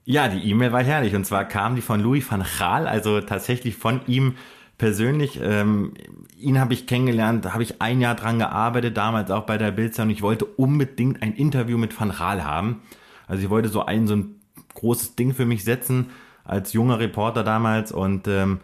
[0.05, 1.15] Ja, die E-Mail war herrlich.
[1.15, 4.35] Und zwar kam die von Louis van Gaal, also tatsächlich von ihm
[4.77, 5.39] persönlich.
[5.41, 5.93] Ähm,
[6.37, 10.11] ihn habe ich kennengelernt, habe ich ein Jahr dran gearbeitet, damals auch bei der Bildzeitung.
[10.11, 12.83] Ich wollte unbedingt ein Interview mit van Gaal haben.
[13.27, 14.35] Also ich wollte so ein, so ein
[14.75, 16.11] großes Ding für mich setzen,
[16.43, 18.59] als junger Reporter damals und ähm,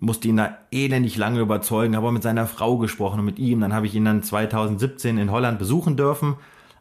[0.00, 3.60] musste ihn da elendig lange überzeugen, habe mit seiner Frau gesprochen und mit ihm.
[3.60, 6.36] Dann habe ich ihn dann 2017 in Holland besuchen dürfen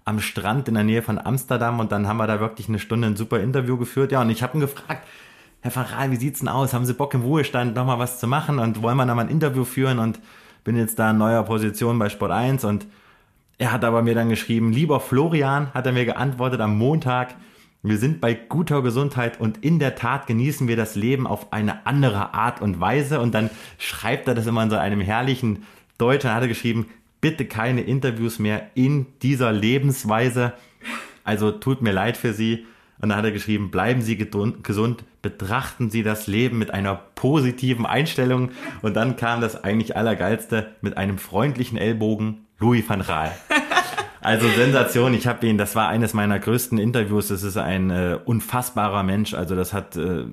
[0.06, 3.08] am Strand in der Nähe von Amsterdam und dann haben wir da wirklich eine Stunde
[3.08, 4.12] ein super Interview geführt.
[4.12, 5.06] Ja, und ich habe ihn gefragt,
[5.62, 6.74] Herr Faral, wie sieht's denn aus?
[6.74, 9.66] Haben Sie Bock im Ruhestand nochmal was zu machen und wollen wir nochmal ein Interview
[9.66, 10.20] führen und
[10.64, 12.86] bin jetzt da in neuer Position bei Sport 1 und
[13.58, 17.36] er hat aber mir dann geschrieben, lieber Florian, hat er mir geantwortet am Montag,
[17.88, 21.86] wir sind bei guter Gesundheit und in der Tat genießen wir das Leben auf eine
[21.86, 23.20] andere Art und Weise.
[23.20, 25.64] Und dann schreibt er das immer in so einem herrlichen
[26.00, 26.24] Deutsch.
[26.24, 26.88] Dann hat er geschrieben,
[27.22, 30.54] bitte keine Interviews mehr in dieser Lebensweise.
[31.24, 32.66] Also tut mir leid für Sie.
[33.00, 37.86] Und dann hat er geschrieben, bleiben Sie gesund, betrachten Sie das Leben mit einer positiven
[37.86, 38.52] Einstellung.
[38.82, 43.32] Und dann kam das eigentlich Allergeilste mit einem freundlichen Ellbogen, Louis van Raal.
[44.22, 48.18] Also Sensation, ich habe ihn, das war eines meiner größten Interviews, das ist ein äh,
[48.26, 50.26] unfassbarer Mensch, also das hat, äh,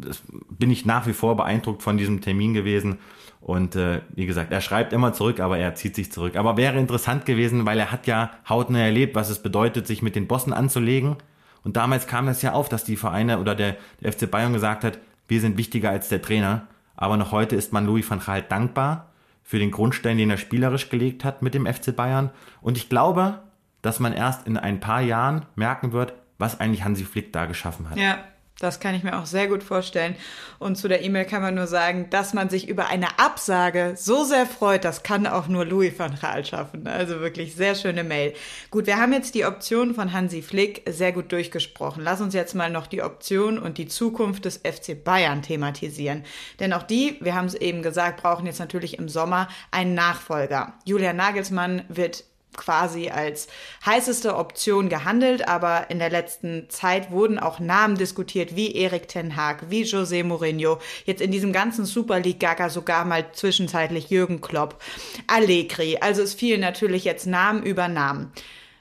[0.00, 0.22] das
[0.56, 2.98] bin ich nach wie vor beeindruckt von diesem Termin gewesen
[3.40, 6.36] und äh, wie gesagt, er schreibt immer zurück, aber er zieht sich zurück.
[6.36, 10.14] Aber wäre interessant gewesen, weil er hat ja hautnah erlebt, was es bedeutet, sich mit
[10.14, 11.16] den Bossen anzulegen
[11.62, 14.84] und damals kam das ja auf, dass die Vereine oder der, der FC Bayern gesagt
[14.84, 16.66] hat, wir sind wichtiger als der Trainer,
[16.96, 19.12] aber noch heute ist man Louis van Gaal dankbar,
[19.42, 22.30] für den Grundstein, den er spielerisch gelegt hat mit dem FC Bayern.
[22.60, 23.40] Und ich glaube,
[23.82, 27.90] dass man erst in ein paar Jahren merken wird, was eigentlich Hansi Flick da geschaffen
[27.90, 27.98] hat.
[27.98, 28.18] Ja.
[28.60, 30.14] Das kann ich mir auch sehr gut vorstellen.
[30.58, 34.22] Und zu der E-Mail kann man nur sagen, dass man sich über eine Absage so
[34.22, 36.86] sehr freut, das kann auch nur Louis van Gaal schaffen.
[36.86, 38.34] Also wirklich sehr schöne Mail.
[38.70, 42.04] Gut, wir haben jetzt die Option von Hansi Flick sehr gut durchgesprochen.
[42.04, 46.24] Lass uns jetzt mal noch die Option und die Zukunft des FC Bayern thematisieren.
[46.60, 50.74] Denn auch die, wir haben es eben gesagt, brauchen jetzt natürlich im Sommer einen Nachfolger.
[50.84, 52.24] Julian Nagelsmann wird
[52.56, 53.48] quasi als
[53.84, 59.36] heißeste Option gehandelt, aber in der letzten Zeit wurden auch Namen diskutiert wie Erik Ten
[59.36, 64.40] Haag, wie José Mourinho, jetzt in diesem ganzen Super League Gaga sogar mal zwischenzeitlich Jürgen
[64.40, 64.82] Klopp,
[65.26, 68.32] Allegri, also es fielen natürlich jetzt Namen über Namen.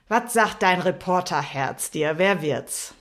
[0.08, 2.18] Was sagt dein Reporterherz dir?
[2.18, 2.96] Wer wird's?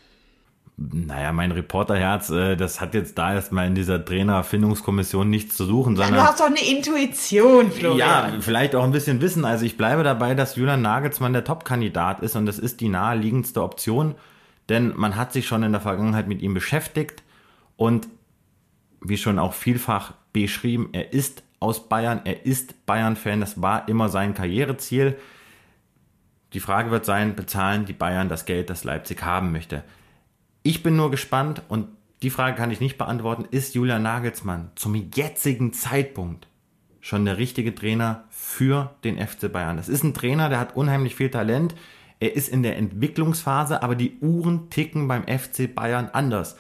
[0.81, 5.97] Naja, mein Reporterherz, äh, das hat jetzt da erstmal in dieser Trainerfindungskommission nichts zu suchen,
[5.97, 6.15] sondern.
[6.15, 7.99] Ja, du hast doch eine Intuition, Florian.
[8.35, 9.45] Ja, vielleicht auch ein bisschen Wissen.
[9.45, 13.61] Also ich bleibe dabei, dass Julian Nagelsmann der Top-Kandidat ist und das ist die naheliegendste
[13.61, 14.15] Option,
[14.69, 17.25] denn man hat sich schon in der Vergangenheit mit ihm beschäftigt
[17.77, 18.07] und
[19.01, 24.09] wie schon auch vielfach beschrieben, er ist aus Bayern, er ist Bayern-Fan, das war immer
[24.09, 25.17] sein Karriereziel.
[26.53, 29.83] Die Frage wird sein, bezahlen die Bayern das Geld, das Leipzig haben möchte?
[30.69, 31.89] Ich bin nur gespannt und
[32.21, 33.47] die Frage kann ich nicht beantworten.
[33.51, 36.47] Ist Julian Nagelsmann zum jetzigen Zeitpunkt
[37.01, 39.79] schon der richtige Trainer für den FC Bayern?
[39.79, 41.75] Das ist ein Trainer, der hat unheimlich viel Talent.
[42.21, 46.55] Er ist in der Entwicklungsphase, aber die Uhren ticken beim FC Bayern anders.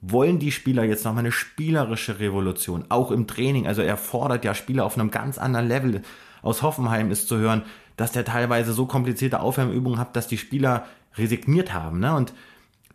[0.00, 3.66] Wollen die Spieler jetzt nochmal eine spielerische Revolution, auch im Training?
[3.66, 6.00] Also er fordert ja Spieler auf einem ganz anderen Level.
[6.40, 7.64] Aus Hoffenheim ist zu hören,
[7.98, 10.86] dass der teilweise so komplizierte Aufwärmübungen hat, dass die Spieler
[11.18, 12.00] resigniert haben.
[12.00, 12.16] Ne?
[12.16, 12.32] Und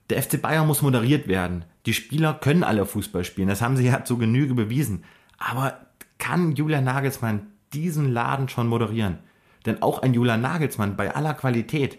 [0.09, 1.65] der FC Bayern muss moderiert werden.
[1.85, 3.47] Die Spieler können alle Fußball spielen.
[3.47, 5.03] Das haben sie ja zu Genüge bewiesen.
[5.37, 5.87] Aber
[6.17, 9.19] kann Julian Nagelsmann diesen Laden schon moderieren?
[9.65, 11.97] Denn auch ein Julian Nagelsmann bei aller Qualität,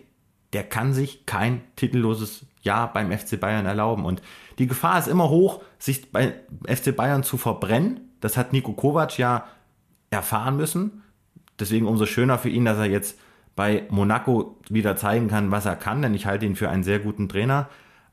[0.53, 4.05] der kann sich kein titelloses Jahr beim FC Bayern erlauben.
[4.05, 4.23] Und
[4.59, 6.35] die Gefahr ist immer hoch, sich bei
[6.67, 8.01] FC Bayern zu verbrennen.
[8.21, 9.45] Das hat Nico Kovac ja
[10.11, 11.03] erfahren müssen.
[11.61, 13.19] Deswegen umso schöner für ihn, dass er jetzt
[13.55, 17.01] bei Monaco wieder zeigen kann, was er kann, denn ich halte ihn für einen sehr
[17.01, 17.69] guten Trainer.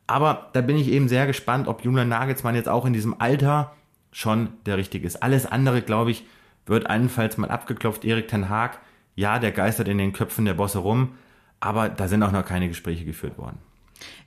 [0.06, 3.74] Aber da bin ich eben sehr gespannt, ob Julian Nagelsmann jetzt auch in diesem Alter
[4.12, 5.22] schon der richtige ist.
[5.22, 6.24] Alles andere, glaube ich,
[6.64, 8.04] wird allenfalls mal abgeklopft.
[8.04, 8.78] Erik Ten Haag,
[9.14, 11.14] ja, der geistert in den Köpfen der Bosse rum,
[11.60, 13.58] aber da sind auch noch keine Gespräche geführt worden.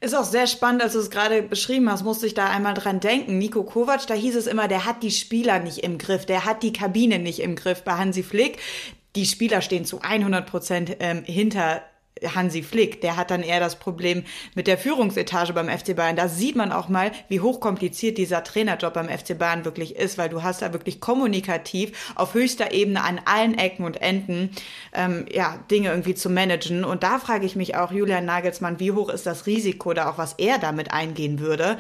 [0.01, 2.99] Ist auch sehr spannend, als du es gerade beschrieben hast, musste ich da einmal dran
[2.99, 3.38] denken.
[3.38, 6.63] Nico Kovac, da hieß es immer, der hat die Spieler nicht im Griff, der hat
[6.63, 7.84] die Kabine nicht im Griff.
[7.84, 8.57] Bei Hansi Flick,
[9.15, 11.84] die Spieler stehen zu 100 Prozent ähm, hinter
[12.36, 14.24] Hansi Flick, der hat dann eher das Problem
[14.55, 16.16] mit der Führungsetage beim FC Bayern.
[16.16, 20.30] Da sieht man auch mal, wie hochkompliziert dieser Trainerjob beim FC Bayern wirklich ist, weil
[20.30, 24.51] du hast da wirklich kommunikativ auf höchster Ebene an allen Ecken und Enden
[24.93, 26.84] ähm, ja Dinge irgendwie zu managen.
[26.84, 30.18] Und da frage ich mich auch, Julian Nagelsmann, wie hoch ist das Risiko da auch,
[30.18, 31.78] was er damit eingehen würde,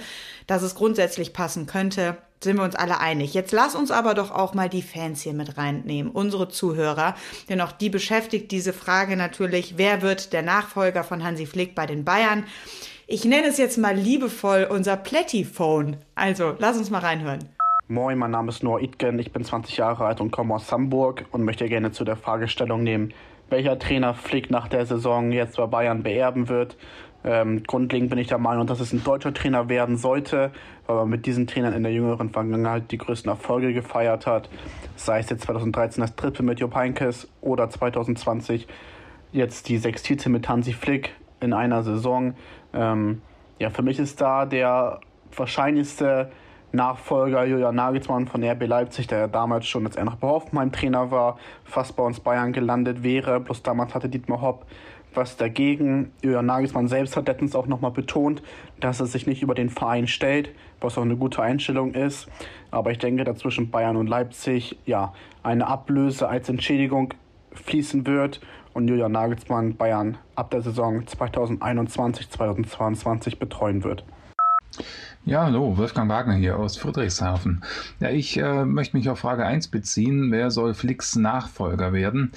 [0.49, 3.33] dass es grundsätzlich passen könnte sind wir uns alle einig.
[3.33, 7.15] Jetzt lass uns aber doch auch mal die Fans hier mit reinnehmen, unsere Zuhörer,
[7.49, 11.85] denn auch die beschäftigt diese Frage natürlich, wer wird der Nachfolger von Hansi Flick bei
[11.85, 12.45] den Bayern?
[13.07, 15.97] Ich nenne es jetzt mal liebevoll unser Plättiphone.
[16.15, 17.39] Also, lass uns mal reinhören.
[17.87, 21.25] Moin, mein Name ist Noah Itgen, ich bin 20 Jahre alt und komme aus Hamburg
[21.31, 23.13] und möchte gerne zu der Fragestellung nehmen,
[23.49, 26.77] welcher Trainer Flick nach der Saison jetzt bei Bayern beerben wird.
[27.23, 30.51] Ähm, grundlegend bin ich der Meinung, dass es ein deutscher Trainer werden sollte,
[30.87, 34.49] weil man mit diesen Trainern in der jüngeren Vergangenheit die größten Erfolge gefeiert hat.
[34.95, 38.67] Sei es jetzt 2013 das Triple mit Jupp Heynckes oder 2020
[39.31, 42.35] jetzt die sechs Titel mit Hansi Flick in einer Saison.
[42.73, 43.21] Ähm,
[43.59, 45.01] ja, für mich ist da der
[45.35, 46.31] wahrscheinlichste
[46.71, 51.95] Nachfolger Julian Nagelsmann von RB Leipzig, der damals schon als Eintracht Hoffenheim Trainer war, fast
[51.95, 53.39] bei uns Bayern gelandet wäre.
[53.39, 54.65] Bloß damals hatte Dietmar Hopp
[55.13, 56.11] was dagegen.
[56.23, 58.41] Julian Nagelsmann selbst hat letztens auch nochmal betont,
[58.79, 60.49] dass er sich nicht über den Verein stellt,
[60.81, 62.27] was auch eine gute Einstellung ist.
[62.71, 67.13] Aber ich denke, dazwischen Bayern und Leipzig, ja, eine Ablöse als Entschädigung
[67.53, 68.41] fließen wird
[68.73, 74.05] und Julian Nagelsmann Bayern ab der Saison 2021-2022 betreuen wird.
[75.25, 77.63] Ja, hallo, Wolfgang Wagner hier aus Friedrichshafen.
[77.99, 80.31] Ja, ich äh, möchte mich auf Frage 1 beziehen.
[80.31, 82.31] Wer soll Flicks Nachfolger werden?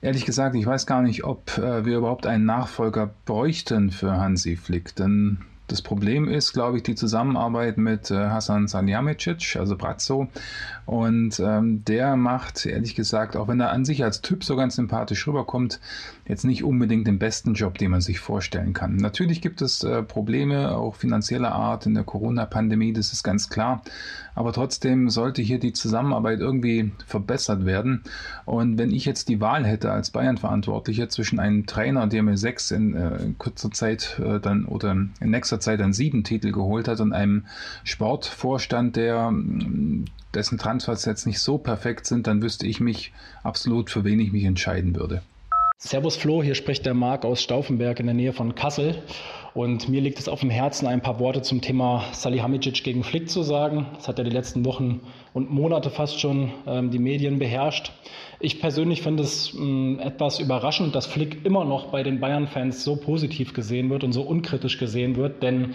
[0.00, 4.56] Ehrlich gesagt, ich weiß gar nicht, ob äh, wir überhaupt einen Nachfolger bräuchten für Hansi
[4.56, 5.38] Flick, denn
[5.68, 10.28] das Problem ist, glaube ich, die Zusammenarbeit mit äh, Hasan Salihamidzic, also Brazzo.
[10.86, 14.76] Und ähm, der macht, ehrlich gesagt, auch wenn er an sich als Typ so ganz
[14.76, 15.80] sympathisch rüberkommt,
[16.26, 18.96] jetzt nicht unbedingt den besten Job, den man sich vorstellen kann.
[18.96, 23.82] Natürlich gibt es äh, Probleme, auch finanzieller Art in der Corona-Pandemie, das ist ganz klar.
[24.34, 28.04] Aber trotzdem sollte hier die Zusammenarbeit irgendwie verbessert werden.
[28.44, 32.70] Und wenn ich jetzt die Wahl hätte als Bayern-Verantwortlicher zwischen einem Trainer, der mir sechs
[32.70, 37.00] in, äh, kurzer Zeit äh, dann oder in nächster Zeit dann sieben Titel geholt hat
[37.00, 37.46] und einem
[37.84, 39.32] Sportvorstand, der
[40.34, 44.32] dessen Transfers jetzt nicht so perfekt sind, dann wüsste ich mich absolut, für wen ich
[44.32, 45.22] mich entscheiden würde.
[45.80, 49.00] Servus Flo, hier spricht der Marc aus Stauffenberg in der Nähe von Kassel.
[49.54, 53.30] Und mir liegt es auf dem Herzen, ein paar Worte zum Thema Salihamidzic gegen Flick
[53.30, 53.86] zu sagen.
[53.94, 55.00] Das hat ja die letzten Wochen
[55.34, 57.92] und Monate fast schon ähm, die Medien beherrscht.
[58.40, 62.94] Ich persönlich finde es ähm, etwas überraschend, dass Flick immer noch bei den Bayern-Fans so
[62.94, 65.42] positiv gesehen wird und so unkritisch gesehen wird.
[65.42, 65.74] Denn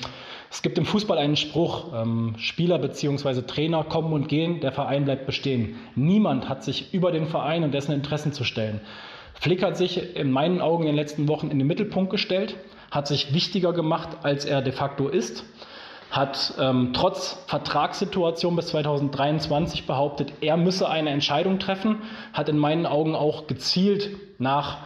[0.50, 3.42] es gibt im Fußball einen Spruch, ähm, Spieler bzw.
[3.42, 5.76] Trainer kommen und gehen, der Verein bleibt bestehen.
[5.96, 8.80] Niemand hat sich über den Verein und dessen Interessen zu stellen.
[9.34, 12.56] Flick hat sich in meinen Augen in den letzten Wochen in den Mittelpunkt gestellt,
[12.92, 15.44] hat sich wichtiger gemacht, als er de facto ist,
[16.14, 22.04] hat ähm, trotz Vertragssituation bis 2023 behauptet, er müsse eine Entscheidung treffen,
[22.34, 24.78] hat in meinen Augen auch gezielt nach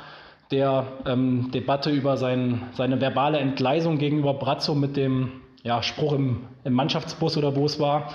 [0.51, 6.45] der ähm, Debatte über sein, seine verbale Entgleisung gegenüber Brazzo mit dem ja, Spruch im,
[6.63, 8.13] im Mannschaftsbus oder wo es war,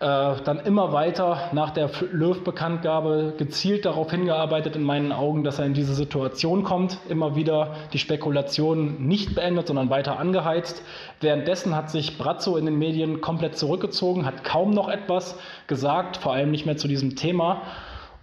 [0.00, 5.74] dann immer weiter nach der Löw-Bekanntgabe gezielt darauf hingearbeitet, in meinen Augen, dass er in
[5.74, 10.82] diese Situation kommt, immer wieder die Spekulation nicht beendet, sondern weiter angeheizt.
[11.20, 16.32] Währenddessen hat sich Brazzo in den Medien komplett zurückgezogen, hat kaum noch etwas gesagt, vor
[16.32, 17.60] allem nicht mehr zu diesem Thema.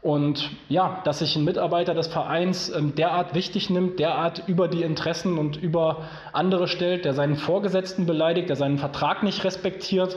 [0.02, 4.84] Und ja, dass sich ein Mitarbeiter des Vereins ähm, derart wichtig nimmt, derart über die
[4.84, 10.16] Interessen und über andere stellt, der seinen Vorgesetzten beleidigt, der seinen Vertrag nicht respektiert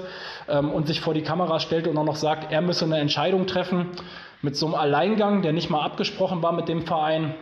[0.48, 3.46] ähm, und sich vor die Kamera stellt und auch noch sagt, er müsse eine Entscheidung
[3.46, 3.86] treffen
[4.42, 7.34] mit so einem Alleingang, der nicht mal abgesprochen war mit dem Verein.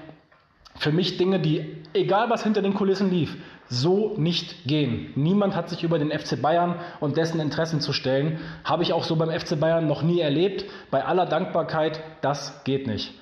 [0.76, 3.36] Für mich Dinge, die, egal was hinter den Kulissen lief,
[3.68, 5.12] so nicht gehen.
[5.14, 8.38] Niemand hat sich über den FC Bayern und dessen Interessen zu stellen.
[8.64, 10.64] Habe ich auch so beim FC Bayern noch nie erlebt.
[10.90, 13.12] Bei aller Dankbarkeit, das geht nicht.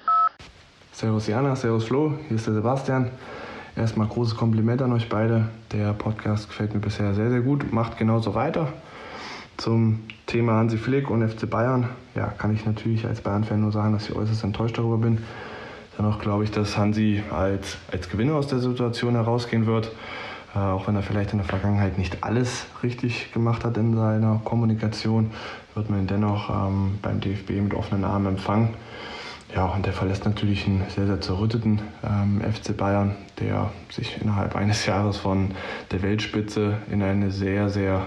[0.93, 3.11] Servus Jana, Servus Flo, hier ist der Sebastian.
[3.77, 5.49] Erstmal großes Kompliment an euch beide.
[5.73, 7.73] Der Podcast gefällt mir bisher sehr, sehr gut.
[7.73, 8.73] Macht genauso weiter.
[9.59, 13.93] Zum Thema Hansi Flick und FC Bayern, ja, kann ich natürlich als Bayern-Fan nur sagen,
[13.93, 15.19] dass ich äußerst enttäuscht darüber bin.
[15.99, 19.91] Dennoch glaube ich, dass Hansi als, als Gewinner aus der Situation herausgehen wird.
[20.57, 24.41] Äh, auch wenn er vielleicht in der Vergangenheit nicht alles richtig gemacht hat in seiner
[24.43, 25.31] Kommunikation,
[25.75, 28.71] wird man ihn dennoch ähm, beim DFB mit offenen Armen empfangen.
[29.55, 34.57] Ja, und der verlässt natürlich einen sehr, sehr zerrütteten ähm, FC Bayern, der sich innerhalb
[34.57, 35.53] eines Jahres von
[35.93, 38.07] der Weltspitze in eine sehr, sehr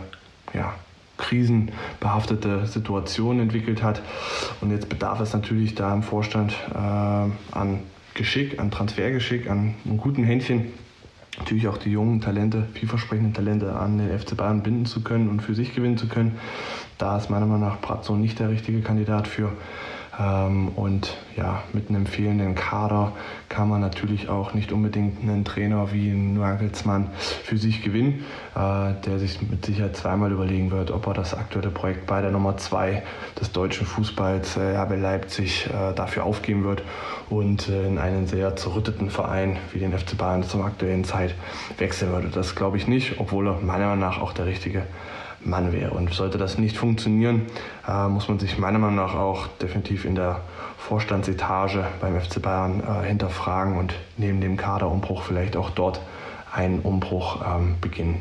[0.54, 0.74] ja,
[1.18, 4.02] krisenbehaftete Situation entwickelt hat.
[4.60, 7.80] Und jetzt bedarf es natürlich da im Vorstand äh, an
[8.16, 10.74] Geschick, an Transfergeschick, an einem guten Händchen,
[11.40, 15.42] natürlich auch die jungen Talente, vielversprechenden Talente an den FC Bayern binden zu können und
[15.42, 16.38] für sich gewinnen zu können.
[16.98, 19.52] Da ist meiner Meinung nach Brazzo nicht der richtige Kandidat für.
[20.20, 23.14] Ähm, und ja, mit einem fehlenden Kader
[23.48, 27.12] kann man natürlich auch nicht unbedingt einen Trainer wie Nagelsmann
[27.44, 31.70] für sich gewinnen, äh, der sich mit Sicherheit zweimal überlegen wird, ob er das aktuelle
[31.70, 33.02] Projekt bei der Nummer 2
[33.40, 36.84] des deutschen Fußballs äh, RB Leipzig äh, dafür aufgeben wird
[37.30, 41.36] und in einen sehr zerrütteten Verein wie den FC Bayern zum aktuellen Zeit
[41.78, 42.30] wechseln würde.
[42.30, 44.84] Das glaube ich nicht, obwohl er meiner Meinung nach auch der richtige
[45.44, 45.92] Mann wäre.
[45.92, 47.44] Und sollte das nicht funktionieren,
[47.88, 50.42] äh, muss man sich meiner Meinung nach auch definitiv in der
[50.78, 56.02] Vorstandsetage beim FC Bayern äh, hinterfragen und neben dem Kaderumbruch vielleicht auch dort
[56.52, 58.20] einen Umbruch ähm, beginnen.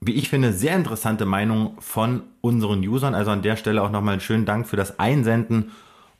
[0.00, 3.14] Wie ich finde, sehr interessante Meinung von unseren Usern.
[3.14, 5.70] Also an der Stelle auch nochmal einen schönen Dank für das Einsenden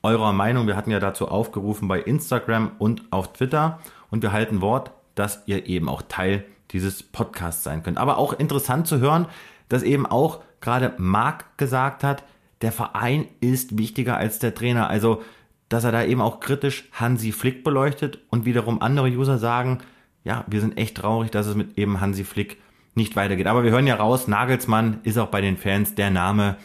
[0.03, 0.67] eurer Meinung.
[0.67, 3.81] Wir hatten ja dazu aufgerufen bei Instagram und auf Twitter.
[4.11, 7.99] Und wir halten Wort, dass ihr eben auch Teil dieses Podcasts sein könnt.
[7.99, 9.27] Aber auch interessant zu hören,
[9.69, 12.25] dass eben auch gerade Marc gesagt hat,
[12.63, 14.89] der Verein ist wichtiger als der Trainer.
[14.89, 15.23] Also,
[15.69, 19.79] dass er da eben auch kritisch Hansi Flick beleuchtet und wiederum andere User sagen,
[20.25, 22.59] ja, wir sind echt traurig, dass es mit eben Hansi Flick
[22.95, 23.47] nicht weitergeht.
[23.47, 26.57] Aber wir hören ja raus, Nagelsmann ist auch bei den Fans der Name,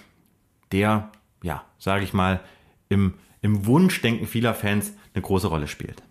[0.72, 1.12] der,
[1.43, 2.39] ja, sage ich mal,
[2.88, 6.04] im, im Wunschdenken vieler Fans eine große Rolle spielt.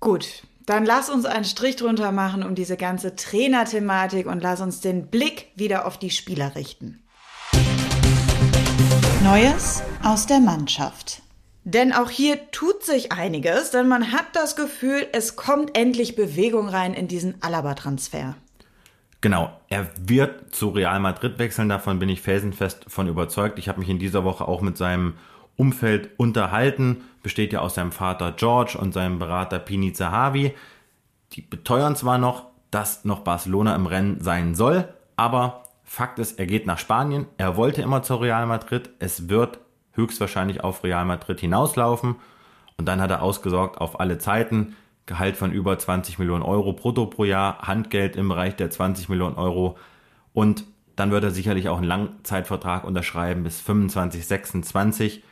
[0.00, 4.80] Gut, dann lass uns einen Strich drunter machen um diese ganze Trainerthematik und lass uns
[4.80, 7.02] den Blick wieder auf die Spieler richten.
[9.22, 11.22] Neues aus der Mannschaft.
[11.64, 16.68] Denn auch hier tut sich einiges, denn man hat das Gefühl, es kommt endlich Bewegung
[16.68, 18.34] rein in diesen Alaba-Transfer.
[19.22, 23.58] Genau, er wird zu Real Madrid wechseln, davon bin ich felsenfest von überzeugt.
[23.58, 25.14] Ich habe mich in dieser Woche auch mit seinem
[25.56, 30.54] Umfeld unterhalten, besteht ja aus seinem Vater George und seinem Berater Pini Zahavi.
[31.32, 36.46] Die beteuern zwar noch, dass noch Barcelona im Rennen sein soll, aber Fakt ist, er
[36.46, 37.26] geht nach Spanien.
[37.36, 38.90] Er wollte immer zu Real Madrid.
[38.98, 39.60] Es wird
[39.92, 42.16] höchstwahrscheinlich auf Real Madrid hinauslaufen.
[42.76, 44.74] Und dann hat er ausgesorgt auf alle Zeiten.
[45.06, 49.36] Gehalt von über 20 Millionen Euro brutto pro Jahr, Handgeld im Bereich der 20 Millionen
[49.36, 49.76] Euro.
[50.32, 50.64] Und
[50.96, 55.22] dann wird er sicherlich auch einen Langzeitvertrag unterschreiben bis 25, 26.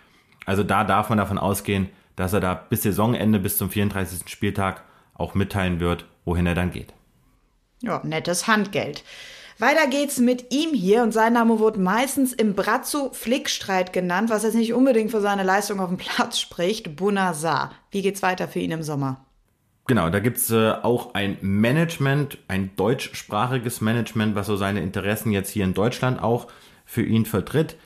[0.47, 4.29] Also da darf man davon ausgehen, dass er da bis Saisonende, bis zum 34.
[4.29, 4.83] Spieltag
[5.15, 6.93] auch mitteilen wird, wohin er dann geht.
[7.81, 9.05] Ja, nettes Handgeld.
[9.59, 14.55] Weiter geht's mit ihm hier und sein Name wurde meistens im Brazzo-Flick-Streit genannt, was jetzt
[14.55, 16.97] nicht unbedingt für seine Leistung auf dem Platz spricht.
[16.97, 17.73] Bunazar.
[17.91, 19.25] Wie geht's weiter für ihn im Sommer?
[19.87, 25.51] Genau, da gibt's äh, auch ein Management, ein deutschsprachiges Management, was so seine Interessen jetzt
[25.51, 26.47] hier in Deutschland auch
[26.85, 27.77] für ihn vertritt.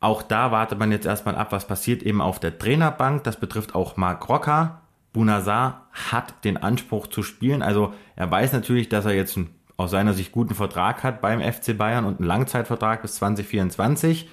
[0.00, 3.24] Auch da wartet man jetzt erstmal ab, was passiert eben auf der Trainerbank.
[3.24, 4.80] Das betrifft auch Marc Rocker.
[5.12, 7.62] Bunazar hat den Anspruch zu spielen.
[7.62, 11.40] Also er weiß natürlich, dass er jetzt ein aus seiner Sicht guten Vertrag hat beim
[11.40, 14.28] FC Bayern und einen Langzeitvertrag bis 2024.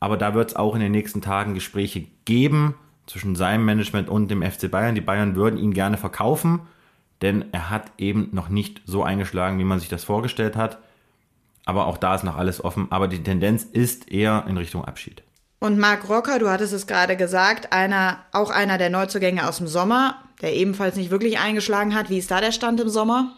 [0.00, 2.74] Aber da wird es auch in den nächsten Tagen Gespräche geben
[3.06, 4.94] zwischen seinem Management und dem FC Bayern.
[4.94, 6.60] Die Bayern würden ihn gerne verkaufen,
[7.22, 10.78] denn er hat eben noch nicht so eingeschlagen, wie man sich das vorgestellt hat.
[11.64, 12.88] Aber auch da ist noch alles offen.
[12.90, 15.22] Aber die Tendenz ist eher in Richtung Abschied.
[15.60, 19.66] Und Marc Rocker, du hattest es gerade gesagt, einer, auch einer der Neuzugänge aus dem
[19.66, 22.10] Sommer, der ebenfalls nicht wirklich eingeschlagen hat.
[22.10, 23.34] Wie ist da der Stand im Sommer?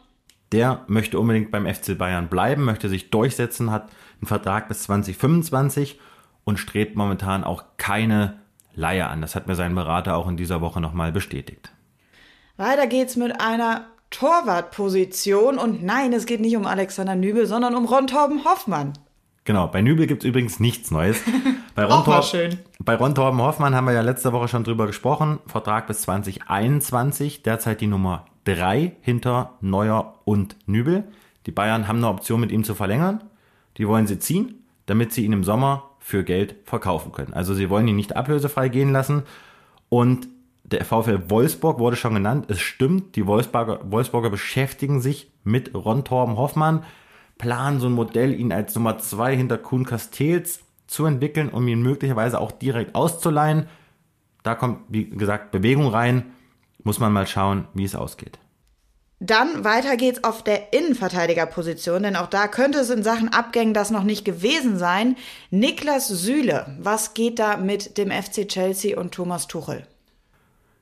[0.52, 5.98] der möchte unbedingt beim FC Bayern bleiben, möchte sich durchsetzen, hat einen Vertrag bis 2025
[6.44, 8.40] und strebt momentan auch keine
[8.74, 9.20] Leihe an.
[9.20, 11.72] Das hat mir sein Berater auch in dieser Woche nochmal bestätigt.
[12.56, 17.84] Weiter geht's mit einer Torwartposition und nein, es geht nicht um Alexander Nübel, sondern um
[17.86, 18.92] Ron Torben Hoffmann.
[19.44, 21.20] Genau, bei Nübel gibt es übrigens nichts Neues.
[21.76, 22.58] Bei Ron, Tor schön.
[22.78, 25.40] bei Ron Torben Hoffmann haben wir ja letzte Woche schon drüber gesprochen.
[25.46, 31.04] Vertrag bis 2021, derzeit die Nummer drei hinter Neuer und Nübel.
[31.44, 33.24] Die Bayern haben eine Option mit ihm zu verlängern.
[33.76, 37.34] Die wollen sie ziehen, damit sie ihn im Sommer für Geld verkaufen können.
[37.34, 39.24] Also sie wollen ihn nicht ablösefrei gehen lassen.
[39.90, 40.28] Und
[40.72, 42.46] der VfL Wolfsburg wurde schon genannt.
[42.48, 46.84] Es stimmt, die Wolfsburger, Wolfsburger beschäftigen sich mit Ron Torben Hoffmann,
[47.38, 51.82] planen so ein Modell, ihn als Nummer zwei hinter Kuhn Castells zu entwickeln, um ihn
[51.82, 53.68] möglicherweise auch direkt auszuleihen.
[54.42, 56.32] Da kommt, wie gesagt, Bewegung rein
[56.82, 58.38] muss man mal schauen, wie es ausgeht.
[59.18, 63.90] Dann weiter geht's auf der Innenverteidigerposition, denn auch da könnte es in Sachen Abgängen das
[63.90, 65.16] noch nicht gewesen sein.
[65.50, 69.86] Niklas Süle, was geht da mit dem FC Chelsea und Thomas Tuchel?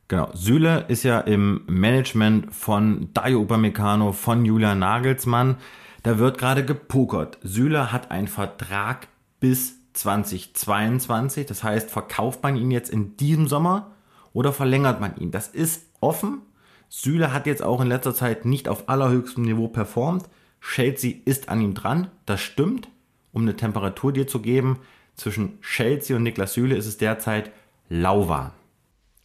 [0.08, 5.56] Genau, Süle ist ja im Management von Dario Upamecano, von Julian Nagelsmann.
[6.02, 7.38] Da wird gerade gepokert.
[7.42, 9.08] Süle hat einen Vertrag
[9.40, 13.92] bis 2022, das heißt, verkauft man ihn jetzt in diesem Sommer
[14.32, 15.30] oder verlängert man ihn?
[15.30, 16.42] Das ist offen.
[16.90, 20.28] Süle hat jetzt auch in letzter Zeit nicht auf allerhöchstem Niveau performt.
[20.60, 22.88] Chelsea ist an ihm dran, das stimmt.
[23.32, 24.80] Um eine Temperatur dir zu geben,
[25.16, 27.50] zwischen Chelsea und Niklas Süle ist es derzeit
[27.88, 28.52] lauwarm.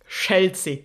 [0.09, 0.79] Chelsea.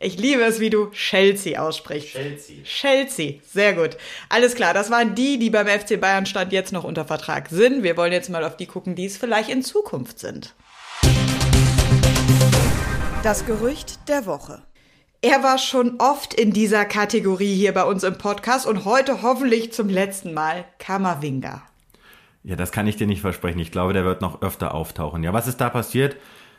[0.00, 2.10] Ich liebe es, wie du Chelsea aussprichst.
[2.10, 2.62] Chelsea.
[2.62, 3.32] Chelsea.
[3.44, 3.96] Sehr gut.
[4.28, 4.72] Alles klar.
[4.72, 7.82] Das waren die, die beim FC Bayern Stand jetzt noch unter Vertrag sind.
[7.82, 10.54] Wir wollen jetzt mal auf die gucken, die es vielleicht in Zukunft sind.
[13.24, 14.62] Das Gerücht der Woche.
[15.20, 19.72] Er war schon oft in dieser Kategorie hier bei uns im Podcast und heute hoffentlich
[19.72, 21.62] zum letzten Mal Kammerwinger.
[22.44, 23.58] Ja, das kann ich dir nicht versprechen.
[23.58, 25.24] Ich glaube, der wird noch öfter auftauchen.
[25.24, 26.14] Ja, was ist da passiert?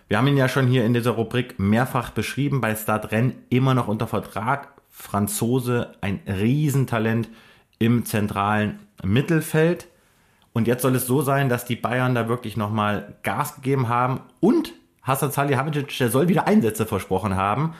[0.09, 3.75] Wir haben ihn ja schon hier in dieser Rubrik mehrfach beschrieben, bei Start Rennes immer
[3.75, 4.69] noch unter Vertrag.
[4.89, 7.29] Franzose, ein Riesentalent
[7.77, 9.87] im zentralen Mittelfeld.
[10.51, 14.21] Und jetzt soll es so sein, dass die Bayern da wirklich nochmal Gas gegeben haben
[14.39, 17.75] und Hassan Salihamidzic, der soll wieder Einsätze versprochen haben,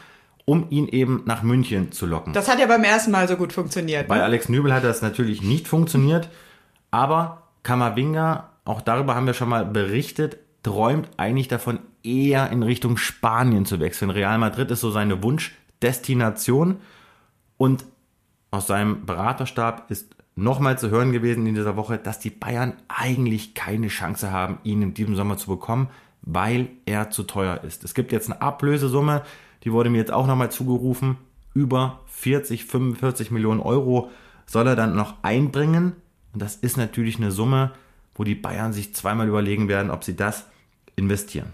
[0.46, 2.34] um ihn eben nach München zu locken.
[2.34, 4.08] Das hat ja beim ersten Mal so gut funktioniert.
[4.08, 4.24] Bei ne?
[4.24, 6.30] Alex Nübel hat das natürlich nicht funktioniert,
[6.92, 12.98] aber Kamavinga auch darüber haben wir schon mal berichtet, träumt eigentlich davon, eher in Richtung
[12.98, 14.10] Spanien zu wechseln.
[14.10, 16.78] Real Madrid ist so seine Wunschdestination
[17.58, 17.86] und
[18.52, 23.54] aus seinem Beraterstab ist nochmal zu hören gewesen in dieser Woche, dass die Bayern eigentlich
[23.54, 25.90] keine Chance haben, ihn in diesem Sommer zu bekommen,
[26.22, 27.84] weil er zu teuer ist.
[27.84, 29.24] Es gibt jetzt eine Ablösesumme,
[29.64, 31.18] die wurde mir jetzt auch nochmal zugerufen,
[31.54, 34.12] über 40, 45 Millionen Euro
[34.46, 35.94] soll er dann noch einbringen.
[36.34, 37.72] Und das ist natürlich eine Summe,
[38.16, 40.46] wo die Bayern sich zweimal überlegen werden, ob sie das
[40.96, 41.54] investieren.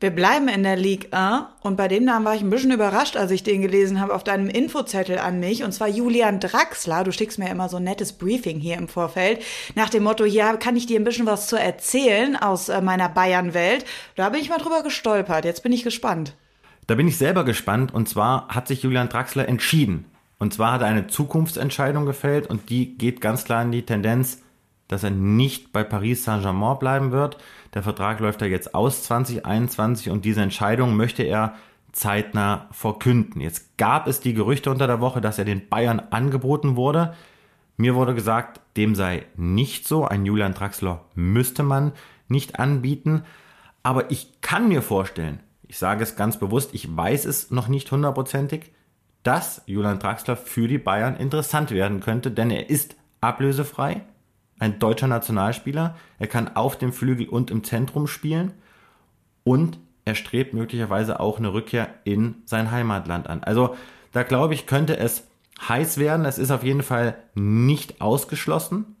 [0.00, 3.16] Wir bleiben in der Ligue 1 und bei dem Namen war ich ein bisschen überrascht,
[3.16, 7.04] als ich den gelesen habe auf deinem Infozettel an mich und zwar Julian Draxler.
[7.04, 9.40] Du schickst mir immer so ein nettes Briefing hier im Vorfeld
[9.76, 13.08] nach dem Motto, hier kann ich dir ein bisschen was zu erzählen aus äh, meiner
[13.08, 13.84] Bayern-Welt.
[14.16, 15.44] Da bin ich mal drüber gestolpert.
[15.44, 16.34] Jetzt bin ich gespannt.
[16.88, 20.06] Da bin ich selber gespannt und zwar hat sich Julian Draxler entschieden.
[20.38, 24.42] Und zwar hat er eine Zukunftsentscheidung gefällt und die geht ganz klar in die Tendenz,
[24.88, 27.38] dass er nicht bei Paris Saint-Germain bleiben wird.
[27.74, 31.54] Der Vertrag läuft ja jetzt aus 2021 und diese Entscheidung möchte er
[31.90, 33.40] zeitnah verkünden.
[33.40, 37.14] Jetzt gab es die Gerüchte unter der Woche, dass er den Bayern angeboten wurde.
[37.76, 40.04] Mir wurde gesagt, dem sei nicht so.
[40.04, 41.92] Ein Julian Draxler müsste man
[42.28, 43.24] nicht anbieten.
[43.82, 47.90] Aber ich kann mir vorstellen, ich sage es ganz bewusst, ich weiß es noch nicht
[47.90, 48.72] hundertprozentig,
[49.24, 54.02] dass Julian Draxler für die Bayern interessant werden könnte, denn er ist ablösefrei
[54.58, 55.96] ein deutscher Nationalspieler.
[56.18, 58.52] Er kann auf dem Flügel und im Zentrum spielen
[59.42, 63.42] und er strebt möglicherweise auch eine Rückkehr in sein Heimatland an.
[63.42, 63.76] Also
[64.12, 65.26] da glaube ich, könnte es
[65.68, 66.26] heiß werden.
[66.26, 68.96] Es ist auf jeden Fall nicht ausgeschlossen.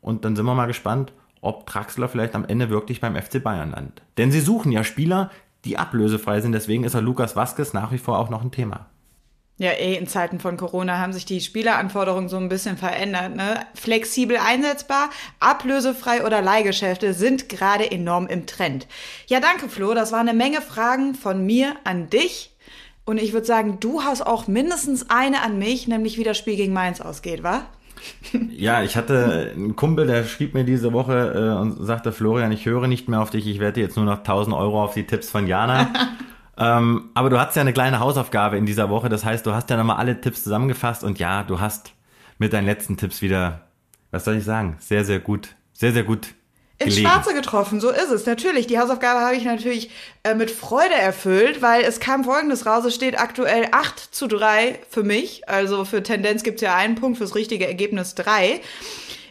[0.00, 3.70] Und dann sind wir mal gespannt, ob Traxler vielleicht am Ende wirklich beim FC Bayern
[3.70, 4.02] landet.
[4.18, 5.30] Denn sie suchen ja Spieler,
[5.64, 6.52] die ablösefrei sind.
[6.52, 8.86] Deswegen ist er Lukas Vasquez nach wie vor auch noch ein Thema.
[9.58, 13.34] Ja, eh, in Zeiten von Corona haben sich die Spieleranforderungen so ein bisschen verändert.
[13.34, 13.60] Ne?
[13.74, 15.08] Flexibel einsetzbar,
[15.40, 18.86] ablösefrei oder Leihgeschäfte sind gerade enorm im Trend.
[19.28, 22.52] Ja, danke Flo, das war eine Menge Fragen von mir an dich.
[23.06, 26.56] Und ich würde sagen, du hast auch mindestens eine an mich, nämlich wie das Spiel
[26.56, 27.62] gegen Mainz ausgeht, wa?
[28.50, 32.66] Ja, ich hatte einen Kumpel, der schrieb mir diese Woche äh, und sagte, Florian, ich
[32.66, 35.30] höre nicht mehr auf dich, ich wette jetzt nur noch 1000 Euro auf die Tipps
[35.30, 35.88] von Jana.
[36.58, 39.08] Ähm, aber du hast ja eine kleine Hausaufgabe in dieser Woche.
[39.08, 41.92] Das heißt, du hast ja nochmal alle Tipps zusammengefasst und ja, du hast
[42.38, 43.62] mit deinen letzten Tipps wieder,
[44.10, 46.34] was soll ich sagen, sehr, sehr gut, sehr, sehr gut
[46.78, 48.26] ins Schwarze getroffen, so ist es.
[48.26, 49.90] Natürlich, die Hausaufgabe habe ich natürlich
[50.24, 54.80] äh, mit Freude erfüllt, weil es kam folgendes raus, es steht aktuell 8 zu 3
[54.90, 55.48] für mich.
[55.48, 58.60] Also für Tendenz gibt es ja einen Punkt, fürs richtige Ergebnis 3.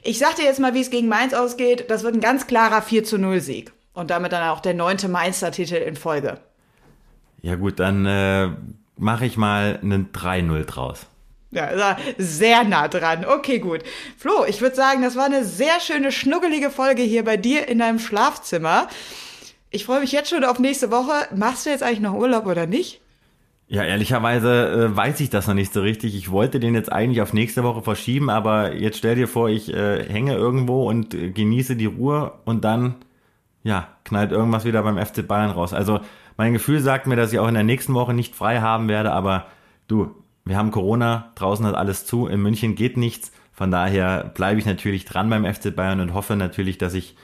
[0.02, 1.86] Ich sag dir jetzt mal, wie es gegen Mainz ausgeht.
[1.90, 3.72] Das wird ein ganz klarer 4 zu 0 Sieg.
[3.94, 6.40] Und damit dann auch der neunte Meistertitel in Folge.
[7.46, 8.50] Ja gut, dann äh,
[8.98, 11.06] mache ich mal einen 3-0 draus.
[11.52, 13.24] Ja, sehr nah dran.
[13.24, 13.82] Okay, gut.
[14.18, 17.78] Flo, ich würde sagen, das war eine sehr schöne, schnuggelige Folge hier bei dir in
[17.78, 18.88] deinem Schlafzimmer.
[19.70, 21.28] Ich freue mich jetzt schon auf nächste Woche.
[21.36, 23.00] Machst du jetzt eigentlich noch Urlaub oder nicht?
[23.68, 26.16] Ja, ehrlicherweise äh, weiß ich das noch nicht so richtig.
[26.16, 29.72] Ich wollte den jetzt eigentlich auf nächste Woche verschieben, aber jetzt stell dir vor, ich
[29.72, 32.96] äh, hänge irgendwo und äh, genieße die Ruhe und dann,
[33.62, 35.74] ja, knallt irgendwas wieder beim FC Bayern raus.
[35.74, 36.00] Also
[36.38, 39.12] mein Gefühl sagt mir, dass ich auch in der nächsten Woche nicht frei haben werde,
[39.12, 39.48] aber
[39.88, 43.32] du, wir haben Corona, draußen hat alles zu, in München geht nichts.
[43.52, 47.16] Von daher bleibe ich natürlich dran beim FC Bayern und hoffe natürlich, dass ich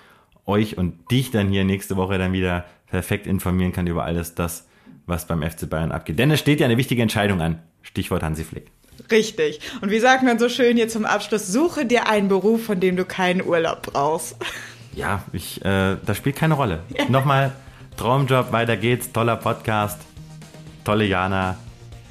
[0.45, 4.67] euch und dich dann hier nächste Woche dann wieder perfekt informieren kann über alles das,
[5.05, 6.19] was beim FC Bayern abgeht.
[6.19, 7.59] Denn es steht ja eine wichtige Entscheidung an.
[7.81, 8.71] Stichwort Hansi Flick.
[9.09, 9.59] Richtig.
[9.81, 12.95] Und wie sagt man so schön hier zum Abschluss, suche dir einen Beruf, von dem
[12.95, 14.35] du keinen Urlaub brauchst.
[14.93, 16.79] Ja, ich, äh, das spielt keine Rolle.
[16.97, 17.05] Ja.
[17.09, 17.53] Nochmal
[17.97, 19.99] Traumjob, weiter geht's, toller Podcast,
[20.83, 21.55] tolle Jana,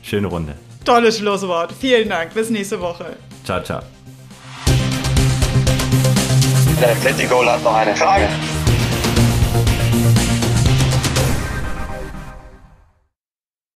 [0.02, 0.54] schöne Runde.
[0.84, 1.72] Tolles Schlusswort.
[1.72, 2.32] Vielen Dank.
[2.34, 3.16] Bis nächste Woche.
[3.44, 3.80] Ciao, ciao.
[6.80, 8.28] Der Atletico hat noch eine Frage.